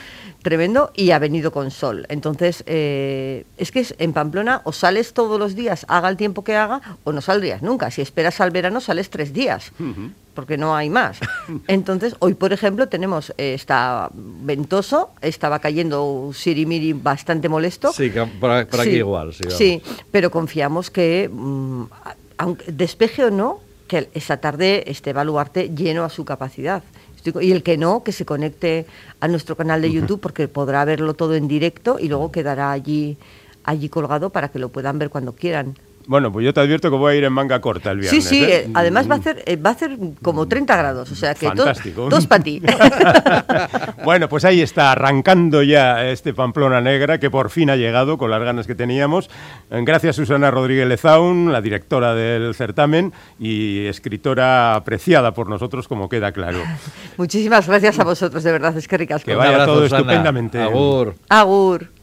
tremendo, 0.42 0.92
y 0.96 1.12
ha 1.12 1.20
venido 1.20 1.47
con 1.52 1.72
sol. 1.72 2.06
Entonces, 2.10 2.64
eh, 2.66 3.46
es 3.58 3.72
que 3.72 3.86
en 4.00 4.14
Pamplona 4.14 4.62
o 4.64 4.72
sales 4.72 5.14
todos 5.14 5.40
los 5.40 5.56
días, 5.56 5.86
haga 5.88 6.10
el 6.10 6.18
tiempo 6.18 6.44
que 6.44 6.56
haga, 6.56 6.82
o 7.04 7.12
no 7.12 7.22
saldrías 7.22 7.62
nunca. 7.62 7.92
Si 7.92 8.02
esperas 8.02 8.40
al 8.42 8.52
verano, 8.52 8.82
sales 8.82 9.10
tres 9.10 9.34
días. 9.34 9.72
porque 10.34 10.56
no 10.56 10.76
hay 10.76 10.92
más. 10.92 11.18
Entonces, 11.68 12.16
hoy, 12.20 12.36
por 12.36 12.54
ejemplo, 12.54 12.88
tenemos, 12.88 13.34
eh, 13.40 13.56
está 13.56 14.12
ventoso, 14.14 15.10
estaba 15.22 15.58
cayendo 15.58 16.30
sirimiri 16.32 16.94
bastante 16.94 17.50
molesto. 17.50 17.92
Sí, 17.92 18.12
por, 18.40 18.52
aquí 18.52 18.90
igual. 18.90 19.34
Sí, 19.34 19.82
pero 20.12 20.30
confiamos 20.30 20.92
que, 20.92 21.28
mm, 21.32 21.84
aunque 22.38 22.72
despeje 22.72 23.26
o 23.26 23.32
no, 23.32 23.62
que 23.88 24.10
esa 24.14 24.38
tarde 24.38 24.84
este 24.88 25.14
baluarte 25.14 25.70
lleno 25.70 26.04
a 26.04 26.10
su 26.10 26.24
capacidad. 26.24 26.84
Y 27.42 27.52
el 27.52 27.64
que 27.64 27.78
no, 27.78 28.04
que 28.04 28.12
se 28.12 28.26
conecte 28.26 28.86
a 29.20 29.28
nuestro 29.28 29.56
canal 29.56 29.82
de 29.82 29.92
YouTube 29.92 30.20
porque 30.20 30.48
podrá 30.48 30.86
verlo 30.86 31.14
todo 31.14 31.36
en 31.36 31.48
directo 31.48 31.98
y 32.00 32.08
luego 32.08 32.32
quedará 32.32 32.72
allí, 32.72 33.18
allí 33.64 33.90
colgado 33.90 34.30
para 34.30 34.50
que 34.50 34.60
lo 34.60 34.70
puedan 34.70 35.00
ver 35.00 35.10
cuando 35.10 35.34
quieran. 35.34 35.76
Bueno, 36.08 36.32
pues 36.32 36.46
yo 36.46 36.54
te 36.54 36.62
advierto 36.62 36.90
que 36.90 36.96
voy 36.96 37.14
a 37.14 37.18
ir 37.18 37.24
en 37.26 37.34
manga 37.34 37.60
corta 37.60 37.92
el 37.92 38.00
viernes. 38.00 38.24
Sí, 38.24 38.30
sí, 38.30 38.44
¿eh? 38.44 38.60
Eh, 38.60 38.72
además 38.74 39.10
va 39.10 39.16
a, 39.16 39.18
hacer, 39.18 39.44
eh, 39.46 39.58
va 39.58 39.72
a 39.72 39.74
hacer 39.74 39.98
como 40.22 40.48
30 40.48 40.78
grados, 40.78 41.12
o 41.12 41.16
sea 41.16 41.36
que 41.36 41.48
Fantástico. 41.48 42.08
dos 42.10 42.26
para 42.28 42.42
ti. 42.42 42.62
bueno, 44.06 44.30
pues 44.30 44.46
ahí 44.46 44.62
está, 44.62 44.94
arrancando 44.94 45.64
ya 45.64 46.06
este 46.06 46.34
Pamplona 46.34 46.80
Negra 46.80 47.20
que 47.20 47.30
por 47.30 47.50
fin 47.50 47.70
ha 47.70 47.76
llegado 47.76 48.18
con 48.18 48.32
las 48.32 48.42
ganas 48.42 48.68
que 48.68 48.76
teníamos. 48.76 49.30
Gracias 49.70 50.16
Susana 50.16 50.50
Rodríguez 50.50 50.88
Lezaun, 50.88 51.52
la 51.52 51.62
directora 51.62 52.16
del 52.16 52.56
certamen 52.56 53.12
y 53.38 53.86
escritora 53.88 54.76
apreciada 54.76 55.34
por 55.34 55.50
nosotros, 55.50 55.90
como 55.90 56.08
queda 56.08 56.32
claro. 56.32 56.60
Muchísimas 57.18 57.68
gracias 57.68 58.00
a 58.00 58.06
vosotros, 58.06 58.44
de 58.44 58.52
verdad, 58.54 58.78
es 58.78 58.88
que 58.88 58.98
ricas. 58.98 59.26
Que 59.26 59.36
vaya 59.36 59.66
todo 59.66 59.84
estupendamente. 59.84 60.62
Agur. 60.62 61.16
Agur. 61.28 61.97